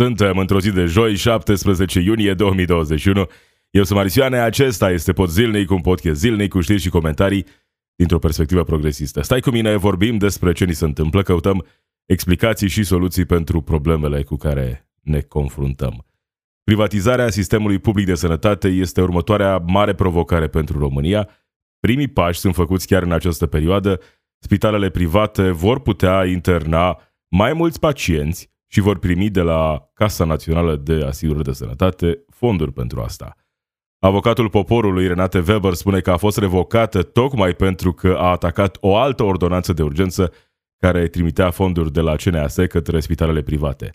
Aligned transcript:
Suntem 0.00 0.38
într-o 0.38 0.60
zi 0.60 0.70
de 0.70 0.84
joi, 0.84 1.16
17 1.16 2.00
iunie 2.00 2.34
2021. 2.34 3.26
Eu 3.70 3.82
sunt 3.82 3.98
Marisioane, 3.98 4.38
acesta 4.38 4.90
este 4.90 5.12
Pod 5.12 5.28
Zilnic, 5.28 5.70
un 5.70 5.80
podcast 5.80 6.20
zilnic 6.20 6.50
cu 6.50 6.60
știri 6.60 6.80
și 6.80 6.88
comentarii 6.88 7.46
dintr-o 7.94 8.18
perspectivă 8.18 8.64
progresistă. 8.64 9.22
Stai 9.22 9.40
cu 9.40 9.50
mine, 9.50 9.76
vorbim 9.76 10.16
despre 10.16 10.52
ce 10.52 10.64
ni 10.64 10.72
se 10.72 10.84
întâmplă, 10.84 11.22
căutăm 11.22 11.66
explicații 12.04 12.68
și 12.68 12.82
soluții 12.82 13.24
pentru 13.24 13.60
problemele 13.60 14.22
cu 14.22 14.36
care 14.36 14.90
ne 15.00 15.20
confruntăm. 15.20 16.06
Privatizarea 16.64 17.30
sistemului 17.30 17.78
public 17.78 18.06
de 18.06 18.14
sănătate 18.14 18.68
este 18.68 19.00
următoarea 19.00 19.58
mare 19.58 19.94
provocare 19.94 20.48
pentru 20.48 20.78
România. 20.78 21.28
Primii 21.80 22.08
pași 22.08 22.38
sunt 22.38 22.54
făcuți 22.54 22.86
chiar 22.86 23.02
în 23.02 23.12
această 23.12 23.46
perioadă. 23.46 24.00
Spitalele 24.38 24.90
private 24.90 25.50
vor 25.50 25.80
putea 25.80 26.24
interna 26.24 26.98
mai 27.28 27.52
mulți 27.52 27.78
pacienți 27.78 28.49
și 28.72 28.80
vor 28.80 28.98
primi 28.98 29.30
de 29.30 29.40
la 29.40 29.90
Casa 29.94 30.24
Națională 30.24 30.76
de 30.76 31.04
Asigurări 31.04 31.44
de 31.44 31.52
Sănătate 31.52 32.24
fonduri 32.28 32.72
pentru 32.72 33.00
asta. 33.00 33.36
Avocatul 33.98 34.48
poporului 34.48 35.06
Renate 35.06 35.44
Weber 35.48 35.72
spune 35.72 36.00
că 36.00 36.10
a 36.10 36.16
fost 36.16 36.38
revocată 36.38 37.02
tocmai 37.02 37.54
pentru 37.54 37.92
că 37.92 38.16
a 38.18 38.30
atacat 38.30 38.76
o 38.80 38.96
altă 38.96 39.22
ordonanță 39.22 39.72
de 39.72 39.82
urgență 39.82 40.32
care 40.76 41.08
trimitea 41.08 41.50
fonduri 41.50 41.92
de 41.92 42.00
la 42.00 42.16
CNAS 42.16 42.56
către 42.68 43.00
spitalele 43.00 43.42
private. 43.42 43.94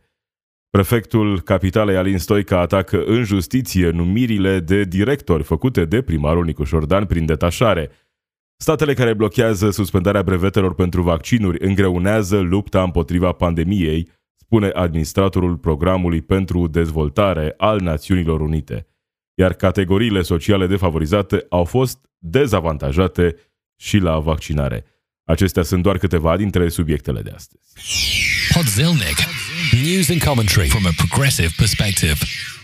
Prefectul 0.70 1.42
capitalei 1.42 1.98
Alin 1.98 2.18
Stoica 2.18 2.60
atacă 2.60 3.04
în 3.04 3.24
justiție 3.24 3.90
numirile 3.90 4.60
de 4.60 4.84
directori 4.84 5.44
făcute 5.44 5.86
de 5.86 6.02
primarul 6.02 6.46
Nicuș 6.46 6.68
Șordan 6.68 7.06
prin 7.06 7.26
detașare. 7.26 7.90
Statele 8.58 8.94
care 8.94 9.14
blochează 9.14 9.70
suspendarea 9.70 10.24
brevetelor 10.24 10.74
pentru 10.74 11.02
vaccinuri 11.02 11.66
îngreunează 11.66 12.40
lupta 12.40 12.84
împotriva 12.84 13.32
pandemiei, 13.32 14.10
spune 14.46 14.70
administratorul 14.74 15.58
programului 15.58 16.22
pentru 16.22 16.68
dezvoltare 16.68 17.54
al 17.58 17.80
Națiunilor 17.80 18.42
Unite. 18.42 18.88
Iar 19.34 19.54
categoriile 19.54 20.22
sociale 20.22 20.68
defavorizate 20.68 21.46
au 21.50 21.64
fost 21.64 21.98
dezavantajate 22.18 23.36
și 23.76 23.98
la 23.98 24.20
vaccinare. 24.20 24.86
Acestea 25.24 25.64
sunt 25.64 25.84
doar 25.84 25.98
câteva 25.98 26.38
dintre 26.38 26.70
subiectele 26.70 27.22
de 27.22 27.32
astăzi. 27.36 27.64
Podzilnic. 28.54 29.18
News 29.84 30.10
and 30.10 30.24
commentary 30.24 30.68
from 30.68 30.86
a 30.86 30.94
progressive 31.08 31.50
perspective. 31.58 32.18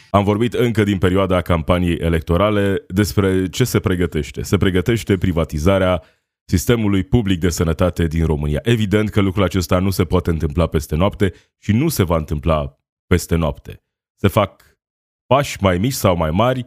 Am 0.10 0.24
vorbit 0.24 0.54
încă 0.54 0.84
din 0.84 0.98
perioada 0.98 1.42
campaniei 1.42 1.96
electorale 1.96 2.84
despre 2.88 3.48
ce 3.48 3.64
se 3.64 3.80
pregătește. 3.80 4.42
Se 4.42 4.58
pregătește 4.58 5.18
privatizarea 5.18 6.04
sistemului 6.52 7.04
public 7.04 7.40
de 7.40 7.50
sănătate 7.50 8.08
din 8.08 8.26
România. 8.26 8.60
Evident 8.64 9.10
că 9.10 9.22
lucrul 9.22 9.44
acesta 9.44 9.80
nu 9.80 9.90
se 9.90 10.06
poate 10.06 10.30
întâmpla 10.30 10.68
peste 10.68 10.96
noapte 10.96 11.34
și 11.58 11.72
nu 11.72 11.88
se 11.88 12.04
va 12.04 12.18
întâmpla 12.18 12.80
peste 13.08 13.36
noapte. 13.36 13.84
Se 14.16 14.28
fac 14.28 14.78
pași 15.26 15.58
mai 15.62 15.78
mici 15.78 15.94
sau 15.94 16.16
mai 16.16 16.32
mari 16.32 16.66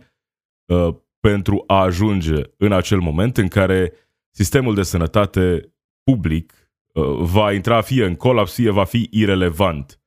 uh, 0.66 0.94
pentru 1.20 1.64
a 1.66 1.80
ajunge 1.80 2.42
în 2.56 2.72
acel 2.72 2.98
moment 2.98 3.36
în 3.36 3.48
care 3.48 3.92
sistemul 4.30 4.74
de 4.74 4.82
sănătate 4.82 5.74
public 6.02 6.52
uh, 6.92 7.04
va 7.18 7.52
intra 7.52 7.80
fie 7.80 8.04
în 8.04 8.14
colaps, 8.14 8.54
fie 8.54 8.70
va 8.70 8.84
fi 8.84 9.08
irelevant 9.10 10.00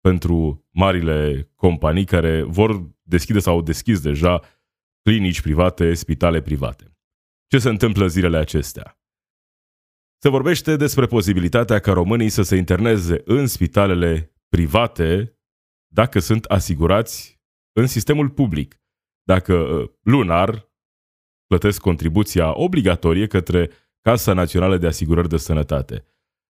pentru 0.00 0.66
marile 0.70 1.50
companii 1.54 2.04
care 2.04 2.42
vor 2.42 2.90
deschide 3.02 3.38
sau 3.38 3.54
au 3.54 3.62
deschis 3.62 4.00
deja 4.00 4.40
clinici 5.02 5.40
private, 5.40 5.94
spitale 5.94 6.40
private. 6.40 6.96
Ce 7.46 7.58
se 7.58 7.68
întâmplă 7.68 8.06
zilele 8.06 8.36
acestea? 8.36 8.96
Se 10.18 10.28
vorbește 10.28 10.76
despre 10.76 11.06
posibilitatea 11.06 11.78
ca 11.78 11.92
românii 11.92 12.28
să 12.28 12.42
se 12.42 12.56
interneze 12.56 13.22
în 13.24 13.46
spitalele 13.46 14.34
private 14.48 15.38
dacă 15.92 16.18
sunt 16.18 16.44
asigurați 16.44 17.40
în 17.72 17.86
sistemul 17.86 18.30
public. 18.30 18.80
Dacă 19.22 19.54
uh, 19.54 19.90
lunar 20.00 20.72
plătesc 21.46 21.80
contribuția 21.80 22.58
obligatorie 22.58 23.26
către 23.26 23.70
Casa 24.00 24.32
Națională 24.32 24.76
de 24.76 24.86
Asigurări 24.86 25.28
de 25.28 25.36
Sănătate. 25.36 26.04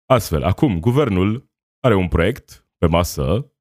Astfel, 0.06 0.44
acum, 0.44 0.80
guvernul 0.80 1.52
are 1.80 1.96
un 1.96 2.08
proiect 2.08 2.68
pe 2.78 2.88
masă 2.88 3.54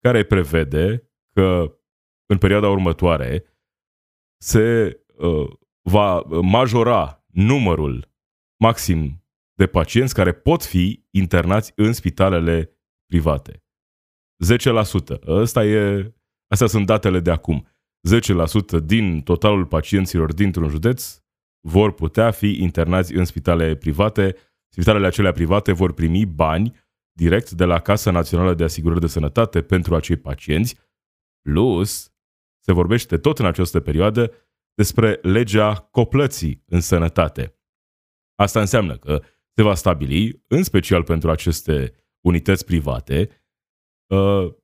care 0.00 0.24
prevede 0.24 1.10
că 1.32 1.78
în 2.26 2.38
perioada 2.38 2.68
următoare 2.68 3.44
se 4.40 4.96
uh, 5.16 5.50
va 5.82 6.20
majora 6.40 7.24
numărul 7.26 8.12
maxim 8.60 9.23
de 9.54 9.66
pacienți 9.66 10.14
care 10.14 10.32
pot 10.32 10.64
fi 10.64 11.04
internați 11.10 11.72
în 11.76 11.92
spitalele 11.92 12.78
private. 13.06 13.64
10%. 14.44 15.20
Asta 15.40 15.64
e, 15.64 16.12
astea 16.48 16.66
sunt 16.66 16.86
datele 16.86 17.20
de 17.20 17.30
acum. 17.30 17.68
10% 18.78 18.84
din 18.84 19.22
totalul 19.22 19.66
pacienților 19.66 20.32
dintr-un 20.34 20.68
județ 20.68 21.18
vor 21.66 21.92
putea 21.92 22.30
fi 22.30 22.62
internați 22.62 23.14
în 23.14 23.24
spitale 23.24 23.76
private. 23.76 24.36
Spitalele 24.68 25.06
acelea 25.06 25.32
private 25.32 25.72
vor 25.72 25.92
primi 25.92 26.26
bani 26.26 26.82
direct 27.16 27.50
de 27.50 27.64
la 27.64 27.80
Casa 27.80 28.10
Națională 28.10 28.54
de 28.54 28.64
Asigurări 28.64 29.00
de 29.00 29.06
Sănătate 29.06 29.62
pentru 29.62 29.94
acei 29.94 30.16
pacienți, 30.16 30.76
plus 31.42 32.12
se 32.64 32.72
vorbește 32.72 33.18
tot 33.18 33.38
în 33.38 33.46
această 33.46 33.80
perioadă 33.80 34.32
despre 34.74 35.18
legea 35.22 35.74
coplății 35.74 36.62
în 36.66 36.80
sănătate. 36.80 37.58
Asta 38.34 38.60
înseamnă 38.60 38.96
că 38.96 39.22
se 39.54 39.62
va 39.62 39.74
stabili, 39.74 40.42
în 40.46 40.62
special 40.62 41.02
pentru 41.02 41.30
aceste 41.30 41.92
unități 42.20 42.64
private, 42.64 43.28
uh, 44.06 44.54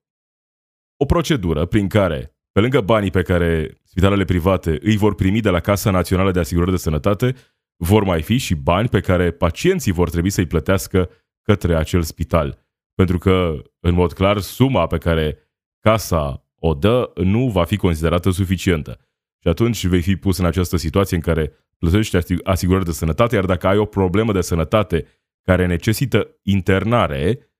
o 0.97 1.05
procedură 1.05 1.65
prin 1.65 1.87
care, 1.87 2.35
pe 2.51 2.59
lângă 2.59 2.81
banii 2.81 3.11
pe 3.11 3.21
care 3.21 3.81
spitalele 3.83 4.25
private 4.25 4.79
îi 4.81 4.97
vor 4.97 5.15
primi 5.15 5.41
de 5.41 5.49
la 5.49 5.59
Casa 5.59 5.91
Națională 5.91 6.31
de 6.31 6.39
Asigurări 6.39 6.71
de 6.71 6.77
Sănătate, 6.77 7.35
vor 7.75 8.03
mai 8.03 8.21
fi 8.21 8.37
și 8.37 8.55
bani 8.55 8.89
pe 8.89 8.99
care 8.99 9.31
pacienții 9.31 9.91
vor 9.91 10.09
trebui 10.09 10.29
să-i 10.29 10.47
plătească 10.47 11.09
către 11.41 11.75
acel 11.75 12.01
spital. 12.01 12.65
Pentru 12.95 13.17
că, 13.17 13.61
în 13.79 13.93
mod 13.93 14.13
clar, 14.13 14.39
suma 14.39 14.87
pe 14.87 14.97
care 14.97 15.37
casa 15.79 16.49
o 16.55 16.73
dă 16.73 17.11
nu 17.15 17.49
va 17.49 17.63
fi 17.63 17.77
considerată 17.77 18.29
suficientă. 18.29 18.99
Și 19.41 19.47
atunci 19.47 19.85
vei 19.85 20.01
fi 20.01 20.15
pus 20.15 20.37
în 20.37 20.45
această 20.45 20.77
situație 20.77 21.15
în 21.15 21.21
care 21.21 21.51
plătești 21.81 22.35
asigurări 22.43 22.85
de 22.85 22.91
sănătate, 22.91 23.35
iar 23.35 23.45
dacă 23.45 23.67
ai 23.67 23.77
o 23.77 23.85
problemă 23.85 24.31
de 24.33 24.41
sănătate 24.41 25.05
care 25.41 25.65
necesită 25.65 26.39
internare, 26.43 27.51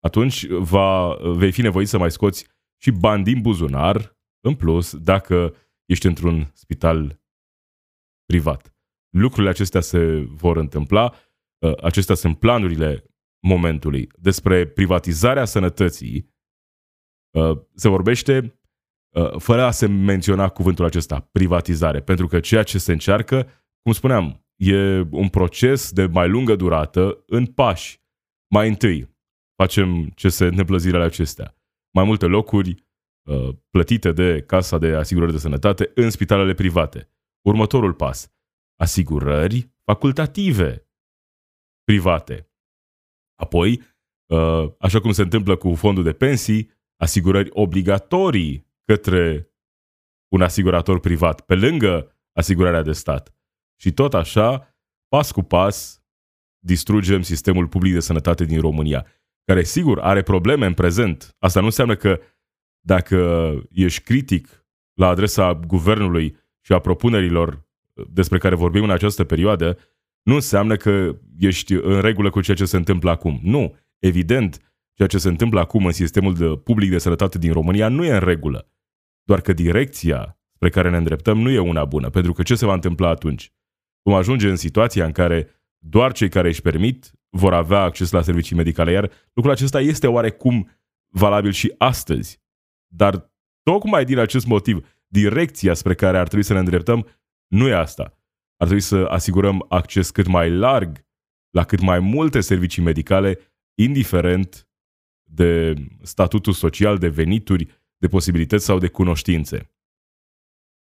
atunci 0.00 0.46
va, 0.46 1.14
vei 1.14 1.52
fi 1.52 1.62
nevoit 1.62 1.88
să 1.88 1.98
mai 1.98 2.10
scoți 2.10 2.46
și 2.82 2.90
bani 2.90 3.24
din 3.24 3.40
buzunar, 3.40 4.18
în 4.40 4.54
plus, 4.54 4.96
dacă 4.96 5.54
ești 5.84 6.06
într-un 6.06 6.50
spital 6.54 7.20
privat. 8.24 8.74
Lucrurile 9.16 9.50
acestea 9.50 9.80
se 9.80 10.26
vor 10.28 10.56
întâmpla, 10.56 11.14
ă, 11.62 11.74
acestea 11.82 12.14
sunt 12.14 12.38
planurile 12.38 13.04
momentului. 13.46 14.08
Despre 14.18 14.66
privatizarea 14.66 15.44
sănătății 15.44 16.34
ă, 17.34 17.66
se 17.74 17.88
vorbește 17.88 18.60
ă, 19.14 19.38
fără 19.38 19.62
a 19.62 19.70
se 19.70 19.86
menționa 19.86 20.48
cuvântul 20.48 20.84
acesta, 20.84 21.20
privatizare, 21.20 22.00
pentru 22.00 22.26
că 22.26 22.40
ceea 22.40 22.62
ce 22.62 22.78
se 22.78 22.92
încearcă 22.92 23.48
cum 23.82 23.92
spuneam, 23.92 24.46
e 24.56 25.00
un 25.10 25.28
proces 25.28 25.92
de 25.92 26.06
mai 26.06 26.28
lungă 26.28 26.56
durată 26.56 27.22
în 27.26 27.46
pași. 27.46 28.00
Mai 28.54 28.68
întâi 28.68 29.18
facem 29.62 30.08
ce 30.08 30.28
se 30.28 30.44
întâmplă 30.44 30.76
zilele 30.76 31.04
acestea. 31.04 31.56
Mai 31.94 32.04
multe 32.04 32.26
locuri 32.26 32.84
uh, 33.28 33.48
plătite 33.70 34.12
de 34.12 34.42
Casa 34.42 34.78
de 34.78 34.94
Asigurări 34.94 35.32
de 35.32 35.38
Sănătate 35.38 35.90
în 35.94 36.10
spitalele 36.10 36.54
private. 36.54 37.08
Următorul 37.46 37.94
pas. 37.94 38.32
Asigurări 38.76 39.70
facultative 39.84 40.88
private. 41.84 42.50
Apoi, 43.34 43.82
uh, 44.26 44.72
așa 44.78 45.00
cum 45.00 45.12
se 45.12 45.22
întâmplă 45.22 45.56
cu 45.56 45.74
fondul 45.74 46.02
de 46.02 46.12
pensii, 46.12 46.70
asigurări 46.96 47.48
obligatorii 47.52 48.66
către 48.84 49.52
un 50.32 50.42
asigurator 50.42 51.00
privat, 51.00 51.40
pe 51.40 51.54
lângă 51.54 52.16
asigurarea 52.32 52.82
de 52.82 52.92
stat. 52.92 53.34
Și 53.80 53.92
tot 53.92 54.14
așa, 54.14 54.76
pas 55.08 55.30
cu 55.30 55.42
pas, 55.42 56.02
distrugem 56.58 57.22
sistemul 57.22 57.68
public 57.68 57.92
de 57.92 58.00
sănătate 58.00 58.44
din 58.44 58.60
România, 58.60 59.06
care 59.44 59.62
sigur 59.62 60.00
are 60.00 60.22
probleme 60.22 60.66
în 60.66 60.74
prezent. 60.74 61.34
Asta 61.38 61.60
nu 61.60 61.66
înseamnă 61.66 61.96
că 61.96 62.20
dacă 62.80 63.52
ești 63.70 64.02
critic 64.02 64.66
la 64.94 65.08
adresa 65.08 65.54
guvernului 65.54 66.36
și 66.60 66.72
a 66.72 66.78
propunerilor 66.78 67.68
despre 68.10 68.38
care 68.38 68.54
vorbim 68.54 68.82
în 68.82 68.90
această 68.90 69.24
perioadă, 69.24 69.78
nu 70.22 70.34
înseamnă 70.34 70.76
că 70.76 71.18
ești 71.38 71.72
în 71.72 72.00
regulă 72.00 72.30
cu 72.30 72.40
ceea 72.40 72.56
ce 72.56 72.64
se 72.64 72.76
întâmplă 72.76 73.10
acum. 73.10 73.40
Nu. 73.42 73.76
Evident, 73.98 74.74
ceea 74.92 75.08
ce 75.08 75.18
se 75.18 75.28
întâmplă 75.28 75.60
acum 75.60 75.86
în 75.86 75.92
sistemul 75.92 76.34
de 76.34 76.46
public 76.46 76.90
de 76.90 76.98
sănătate 76.98 77.38
din 77.38 77.52
România 77.52 77.88
nu 77.88 78.04
e 78.04 78.12
în 78.12 78.20
regulă. 78.20 78.70
Doar 79.22 79.40
că 79.40 79.52
direcția 79.52 80.38
spre 80.54 80.68
care 80.68 80.90
ne 80.90 80.96
îndreptăm 80.96 81.40
nu 81.40 81.50
e 81.50 81.58
una 81.58 81.84
bună, 81.84 82.10
pentru 82.10 82.32
că 82.32 82.42
ce 82.42 82.54
se 82.54 82.66
va 82.66 82.74
întâmpla 82.74 83.08
atunci? 83.08 83.52
Vom 84.02 84.14
ajunge 84.14 84.48
în 84.48 84.56
situația 84.56 85.04
în 85.04 85.12
care 85.12 85.48
doar 85.78 86.12
cei 86.12 86.28
care 86.28 86.48
își 86.48 86.62
permit 86.62 87.10
vor 87.28 87.54
avea 87.54 87.80
acces 87.80 88.10
la 88.10 88.22
servicii 88.22 88.56
medicale, 88.56 88.92
iar 88.92 89.10
lucrul 89.32 89.54
acesta 89.54 89.80
este 89.80 90.06
oarecum 90.06 90.70
valabil 91.08 91.50
și 91.50 91.74
astăzi. 91.78 92.40
Dar 92.86 93.32
tocmai 93.62 94.04
din 94.04 94.18
acest 94.18 94.46
motiv, 94.46 94.86
direcția 95.06 95.74
spre 95.74 95.94
care 95.94 96.18
ar 96.18 96.26
trebui 96.26 96.44
să 96.44 96.52
ne 96.52 96.58
îndreptăm 96.58 97.06
nu 97.46 97.68
e 97.68 97.74
asta. 97.74 98.02
Ar 98.56 98.66
trebui 98.66 98.80
să 98.80 98.96
asigurăm 98.96 99.66
acces 99.68 100.10
cât 100.10 100.26
mai 100.26 100.50
larg 100.50 101.06
la 101.50 101.64
cât 101.64 101.80
mai 101.80 101.98
multe 101.98 102.40
servicii 102.40 102.82
medicale, 102.82 103.38
indiferent 103.74 104.68
de 105.22 105.74
statutul 106.02 106.52
social, 106.52 106.98
de 106.98 107.08
venituri, 107.08 107.66
de 107.96 108.08
posibilități 108.08 108.64
sau 108.64 108.78
de 108.78 108.88
cunoștințe. 108.88 109.70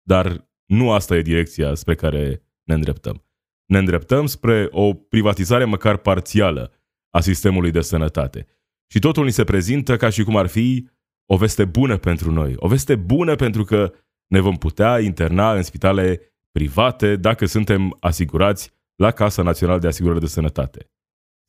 Dar 0.03 0.49
nu 0.65 0.93
asta 0.93 1.17
e 1.17 1.23
direcția 1.23 1.75
spre 1.75 1.95
care 1.95 2.43
ne 2.71 2.77
îndreptăm. 2.77 3.25
Ne 3.67 3.79
îndreptăm 3.79 4.27
spre 4.27 4.69
o 4.71 4.95
privatizare 4.95 5.65
măcar 5.65 5.97
parțială 5.97 6.73
a 7.11 7.21
sistemului 7.21 7.71
de 7.71 7.81
sănătate. 7.81 8.47
Și 8.93 8.99
totul 8.99 9.25
ni 9.25 9.31
se 9.31 9.45
prezintă 9.45 9.97
ca 9.97 10.09
și 10.11 10.25
cum 10.25 10.37
ar 10.37 10.47
fi 10.47 10.89
o 11.27 11.37
veste 11.37 11.65
bună 11.65 11.97
pentru 11.97 12.31
noi. 12.31 12.55
O 12.57 12.69
veste 12.69 12.97
bună 12.97 13.37
pentru 13.37 13.65
că 13.65 13.93
ne 14.27 14.41
vom 14.41 14.57
putea 14.57 15.01
interna 15.01 15.55
în 15.55 15.63
spitale 15.63 16.35
private 16.51 17.17
dacă 17.17 17.47
suntem 17.47 17.97
asigurați 18.01 18.73
la 18.97 19.11
Casa 19.11 19.43
Națională 19.43 19.79
de 19.79 19.87
Asigurări 19.87 20.21
de 20.21 20.27
Sănătate. 20.27 20.91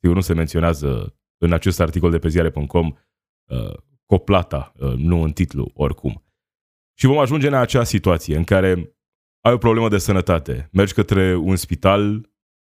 Sigur, 0.00 0.16
nu 0.16 0.22
se 0.22 0.34
menționează 0.34 1.16
în 1.38 1.52
acest 1.52 1.80
articol 1.80 2.10
de 2.10 2.18
pe 2.18 2.28
ziare.com 2.28 2.86
uh, 2.86 3.74
coplata, 4.06 4.72
uh, 4.76 4.94
nu 4.96 5.22
în 5.22 5.32
titlu, 5.32 5.70
oricum. 5.74 6.24
Și 6.98 7.06
vom 7.06 7.18
ajunge 7.18 7.46
în 7.46 7.54
acea 7.54 7.84
situație 7.84 8.36
în 8.36 8.44
care 8.44 8.91
ai 9.44 9.52
o 9.52 9.58
problemă 9.58 9.88
de 9.88 9.98
sănătate, 9.98 10.68
mergi 10.72 10.94
către 10.94 11.34
un 11.34 11.56
spital 11.56 12.30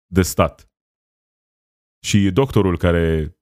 de 0.05 0.21
stat 0.21 0.71
și 2.05 2.31
doctorul 2.31 2.77
care 2.77 3.37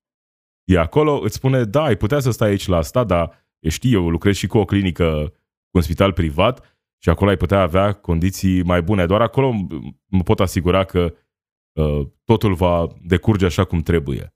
e 0.63 0.79
acolo 0.79 1.19
îți 1.19 1.35
spune, 1.35 1.63
da, 1.63 1.83
ai 1.83 1.95
putea 1.95 2.19
să 2.19 2.31
stai 2.31 2.49
aici 2.49 2.67
la 2.67 2.81
stat, 2.81 3.07
dar 3.07 3.47
știi, 3.69 3.93
eu 3.93 4.09
lucrez 4.09 4.35
și 4.35 4.47
cu 4.47 4.57
o 4.57 4.65
clinică, 4.65 5.27
cu 5.69 5.77
un 5.77 5.81
spital 5.81 6.13
privat 6.13 6.77
și 7.01 7.09
acolo 7.09 7.29
ai 7.29 7.37
putea 7.37 7.61
avea 7.61 7.93
condiții 7.93 8.63
mai 8.63 8.81
bune. 8.81 9.05
Doar 9.05 9.21
acolo 9.21 9.51
mă 10.05 10.23
pot 10.23 10.39
asigura 10.39 10.83
că 10.83 11.15
uh, 11.73 12.07
totul 12.23 12.53
va 12.53 12.87
decurge 13.01 13.45
așa 13.45 13.63
cum 13.63 13.81
trebuie. 13.81 14.35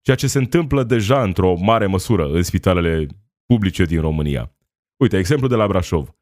Ceea 0.00 0.16
ce 0.16 0.26
se 0.26 0.38
întâmplă 0.38 0.82
deja 0.82 1.22
într-o 1.22 1.54
mare 1.54 1.86
măsură 1.86 2.28
în 2.28 2.42
spitalele 2.42 3.06
publice 3.46 3.84
din 3.84 4.00
România. 4.00 4.56
Uite, 4.96 5.18
exemplu 5.18 5.48
de 5.48 5.54
la 5.54 5.66
Brașov. 5.66 6.16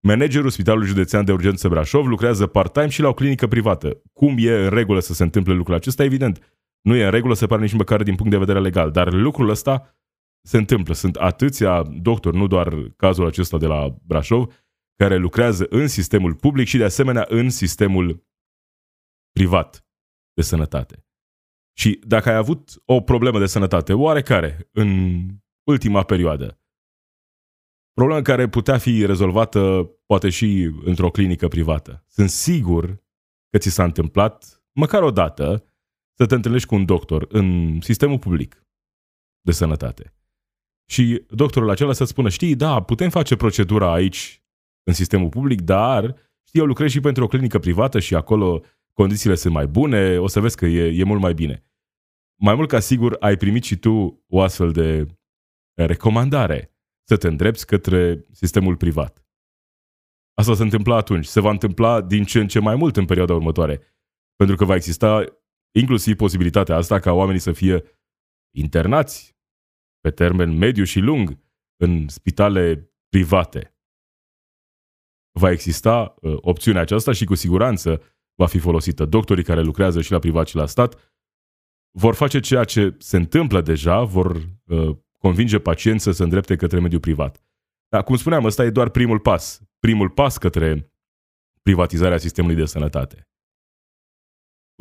Managerul 0.00 0.50
Spitalului 0.50 0.88
Județean 0.88 1.24
de 1.24 1.32
Urgență 1.32 1.68
Brașov 1.68 2.06
lucrează 2.06 2.46
part-time 2.46 2.88
și 2.88 3.00
la 3.00 3.08
o 3.08 3.14
clinică 3.14 3.46
privată. 3.46 4.02
Cum 4.12 4.34
e 4.38 4.64
în 4.64 4.70
regulă 4.70 5.00
să 5.00 5.12
se 5.12 5.22
întâmple 5.22 5.52
lucrul 5.52 5.74
acesta? 5.74 6.04
Evident, 6.04 6.58
nu 6.80 6.94
e 6.94 7.04
în 7.04 7.10
regulă, 7.10 7.34
se 7.34 7.46
pare 7.46 7.62
nici 7.62 7.72
măcar 7.72 8.02
din 8.02 8.14
punct 8.14 8.30
de 8.30 8.38
vedere 8.38 8.60
legal, 8.60 8.90
dar 8.90 9.12
lucrul 9.12 9.48
ăsta 9.48 9.98
se 10.46 10.56
întâmplă. 10.56 10.94
Sunt 10.94 11.16
atâția 11.16 11.82
doctori, 11.82 12.36
nu 12.36 12.46
doar 12.46 12.74
cazul 12.96 13.26
acesta 13.26 13.58
de 13.58 13.66
la 13.66 13.96
Brașov, 14.02 14.64
care 14.96 15.16
lucrează 15.16 15.66
în 15.68 15.88
sistemul 15.88 16.34
public 16.34 16.66
și 16.66 16.76
de 16.76 16.84
asemenea 16.84 17.26
în 17.28 17.50
sistemul 17.50 18.26
privat 19.32 19.86
de 20.34 20.42
sănătate. 20.42 21.06
Și 21.76 22.00
dacă 22.06 22.28
ai 22.28 22.36
avut 22.36 22.82
o 22.84 23.00
problemă 23.00 23.38
de 23.38 23.46
sănătate 23.46 23.92
oarecare 23.92 24.68
în 24.72 25.20
ultima 25.64 26.02
perioadă, 26.02 26.60
problemă 27.98 28.22
care 28.22 28.48
putea 28.48 28.78
fi 28.78 29.06
rezolvată 29.06 29.90
poate 30.06 30.28
și 30.28 30.70
într-o 30.84 31.10
clinică 31.10 31.48
privată, 31.48 32.04
sunt 32.08 32.30
sigur 32.30 33.02
că 33.50 33.58
ți 33.58 33.68
s-a 33.70 33.84
întâmplat 33.84 34.62
măcar 34.72 35.02
o 35.02 35.10
dată 35.10 35.64
să 36.16 36.26
te 36.26 36.34
întâlnești 36.34 36.68
cu 36.68 36.74
un 36.74 36.84
doctor 36.84 37.26
în 37.28 37.78
sistemul 37.80 38.18
public 38.18 38.66
de 39.40 39.52
sănătate. 39.52 40.14
Și 40.90 41.24
doctorul 41.28 41.70
acela 41.70 41.92
să 41.92 42.04
spună, 42.04 42.28
știi, 42.28 42.56
da, 42.56 42.82
putem 42.82 43.10
face 43.10 43.36
procedura 43.36 43.92
aici 43.92 44.42
în 44.82 44.92
sistemul 44.92 45.28
public, 45.28 45.60
dar 45.60 46.16
știi, 46.46 46.60
eu 46.60 46.66
lucrez 46.66 46.90
și 46.90 47.00
pentru 47.00 47.24
o 47.24 47.26
clinică 47.26 47.58
privată 47.58 47.98
și 47.98 48.14
acolo 48.14 48.62
condițiile 48.92 49.34
sunt 49.34 49.52
mai 49.52 49.66
bune, 49.66 50.18
o 50.18 50.26
să 50.26 50.40
vezi 50.40 50.56
că 50.56 50.66
e, 50.66 51.00
e 51.00 51.04
mult 51.04 51.20
mai 51.20 51.34
bine. 51.34 51.64
Mai 52.40 52.54
mult 52.54 52.68
ca 52.68 52.80
sigur 52.80 53.16
ai 53.20 53.36
primit 53.36 53.64
și 53.64 53.76
tu 53.76 54.24
o 54.28 54.40
astfel 54.40 54.72
de 54.72 55.06
recomandare 55.74 56.77
să 57.08 57.16
te 57.16 57.28
îndrepți 57.28 57.66
către 57.66 58.24
sistemul 58.32 58.76
privat. 58.76 59.26
Asta 60.34 60.54
se 60.54 60.62
întâmpla 60.62 60.96
atunci. 60.96 61.24
Se 61.24 61.40
va 61.40 61.50
întâmpla 61.50 62.00
din 62.00 62.24
ce 62.24 62.40
în 62.40 62.48
ce 62.48 62.58
mai 62.58 62.76
mult 62.76 62.96
în 62.96 63.04
perioada 63.04 63.34
următoare. 63.34 63.80
Pentru 64.36 64.56
că 64.56 64.64
va 64.64 64.74
exista 64.74 65.24
inclusiv 65.74 66.16
posibilitatea 66.16 66.76
asta 66.76 66.98
ca 66.98 67.12
oamenii 67.12 67.40
să 67.40 67.52
fie 67.52 67.82
internați 68.56 69.36
pe 70.00 70.10
termen 70.10 70.56
mediu 70.56 70.84
și 70.84 71.00
lung 71.00 71.38
în 71.76 72.08
spitale 72.08 72.92
private. 73.08 73.76
Va 75.38 75.50
exista 75.50 76.14
uh, 76.20 76.36
opțiunea 76.40 76.80
aceasta 76.80 77.12
și 77.12 77.24
cu 77.24 77.34
siguranță 77.34 78.02
va 78.34 78.46
fi 78.46 78.58
folosită. 78.58 79.04
Doctorii 79.04 79.44
care 79.44 79.62
lucrează 79.62 80.00
și 80.00 80.12
la 80.12 80.18
privat 80.18 80.48
și 80.48 80.56
la 80.56 80.66
stat 80.66 81.16
vor 81.98 82.14
face 82.14 82.40
ceea 82.40 82.64
ce 82.64 82.94
se 82.98 83.16
întâmplă 83.16 83.60
deja, 83.60 84.04
vor 84.04 84.36
uh, 84.64 84.96
convinge 85.18 85.58
pacienți 85.58 86.04
să 86.04 86.10
se 86.10 86.22
îndrepte 86.22 86.56
către 86.56 86.80
mediul 86.80 87.00
privat. 87.00 87.42
Dar, 87.88 88.04
cum 88.04 88.16
spuneam, 88.16 88.44
ăsta 88.44 88.64
e 88.64 88.70
doar 88.70 88.88
primul 88.88 89.18
pas. 89.18 89.62
Primul 89.78 90.10
pas 90.10 90.38
către 90.38 90.92
privatizarea 91.62 92.18
sistemului 92.18 92.56
de 92.56 92.64
sănătate. 92.64 93.28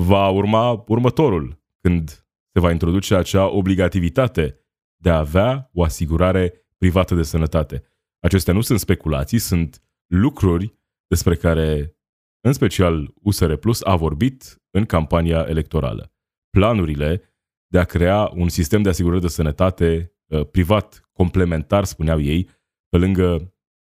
Va 0.02 0.30
urma 0.30 0.84
următorul, 0.88 1.64
când 1.82 2.10
se 2.54 2.60
va 2.60 2.72
introduce 2.72 3.16
acea 3.16 3.48
obligativitate 3.48 4.66
de 5.02 5.10
a 5.10 5.18
avea 5.18 5.70
o 5.74 5.84
asigurare 5.84 6.68
privată 6.78 7.16
de 7.16 7.24
sănătate. 7.24 7.84
Acestea 8.20 8.54
nu 8.54 8.62
sunt 8.62 8.80
speculații, 8.80 9.40
sunt 9.40 9.82
lucruri 10.06 10.78
despre 11.08 11.36
care, 11.36 11.98
în 12.42 12.54
special, 12.54 13.14
USR 13.22 13.54
Plus 13.54 13.84
a 13.84 13.96
vorbit 13.96 14.62
în 14.72 14.86
campania 14.86 15.46
electorală. 15.48 16.14
Planurile 16.50 17.22
de 17.68 17.80
a 17.80 17.84
crea 17.84 18.32
un 18.34 18.50
sistem 18.50 18.82
de 18.82 18.90
asigurări 18.90 19.22
de 19.22 19.28
sănătate 19.28 20.12
uh, 20.12 20.17
privat, 20.52 21.10
complementar, 21.14 21.84
spuneau 21.84 22.20
ei, 22.20 22.50
pe 22.90 22.98
lângă 22.98 23.56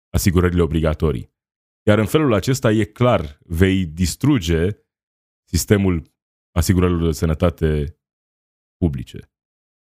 asigurările 0.10 0.62
obligatorii. 0.62 1.34
Iar 1.88 2.00
în 2.00 2.06
felul 2.06 2.34
acesta 2.34 2.72
e 2.72 2.84
clar, 2.84 3.40
vei 3.44 3.86
distruge 3.86 4.70
sistemul 5.44 6.12
asigurărilor 6.52 7.06
de 7.06 7.12
sănătate 7.12 8.00
publice. 8.78 9.32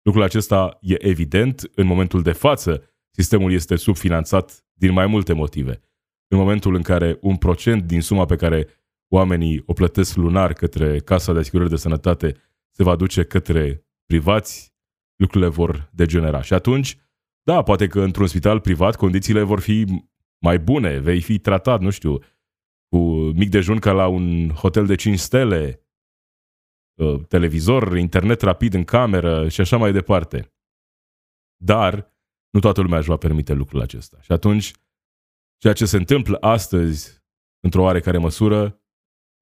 Lucrul 0.03 0.23
acesta 0.23 0.79
e 0.81 1.07
evident. 1.07 1.71
În 1.75 1.87
momentul 1.87 2.23
de 2.23 2.33
față, 2.33 2.83
sistemul 3.11 3.53
este 3.53 3.77
subfinanțat 3.77 4.67
din 4.73 4.93
mai 4.93 5.07
multe 5.07 5.33
motive. 5.33 5.81
În 6.29 6.39
momentul 6.39 6.75
în 6.75 6.83
care 6.83 7.19
un 7.21 7.37
procent 7.37 7.83
din 7.83 8.01
suma 8.01 8.25
pe 8.25 8.37
care 8.37 8.67
oamenii 9.09 9.63
o 9.67 9.73
plătesc 9.73 10.17
lunar 10.17 10.53
către 10.53 10.99
Casa 10.99 11.33
de 11.33 11.39
Asigurări 11.39 11.71
de 11.71 11.77
Sănătate 11.77 12.37
se 12.71 12.83
va 12.83 12.97
duce 12.97 13.25
către 13.25 13.87
privați, 14.07 14.72
lucrurile 15.17 15.51
vor 15.51 15.91
degenera. 15.93 16.43
Și 16.43 16.53
atunci, 16.53 16.99
da, 17.43 17.63
poate 17.63 17.87
că 17.87 18.01
într-un 18.01 18.27
spital 18.27 18.61
privat 18.61 18.97
condițiile 18.97 19.43
vor 19.43 19.61
fi 19.61 20.05
mai 20.39 20.59
bune, 20.59 20.99
vei 20.99 21.21
fi 21.21 21.39
tratat, 21.39 21.81
nu 21.81 21.91
știu, 21.91 22.19
cu 22.89 22.99
mic 23.35 23.51
dejun 23.51 23.79
ca 23.79 23.93
la 23.93 24.07
un 24.07 24.49
hotel 24.49 24.87
de 24.87 24.95
5 24.95 25.19
stele, 25.19 25.83
Uh, 26.95 27.25
televizor, 27.29 27.97
internet 27.97 28.41
rapid 28.41 28.75
în 28.75 28.85
cameră 28.85 29.49
și 29.49 29.61
așa 29.61 29.77
mai 29.77 29.93
departe. 29.93 30.55
Dar 31.57 32.15
nu 32.51 32.61
toată 32.61 32.81
lumea 32.81 32.99
își 32.99 33.09
va 33.09 33.17
permite 33.17 33.53
lucrul 33.53 33.81
acesta. 33.81 34.21
Și 34.21 34.33
atunci, 34.33 34.73
ceea 35.59 35.73
ce 35.73 35.85
se 35.85 35.97
întâmplă 35.97 36.37
astăzi, 36.41 37.23
într-o 37.61 37.83
oarecare 37.83 38.19
măsură, 38.19 38.81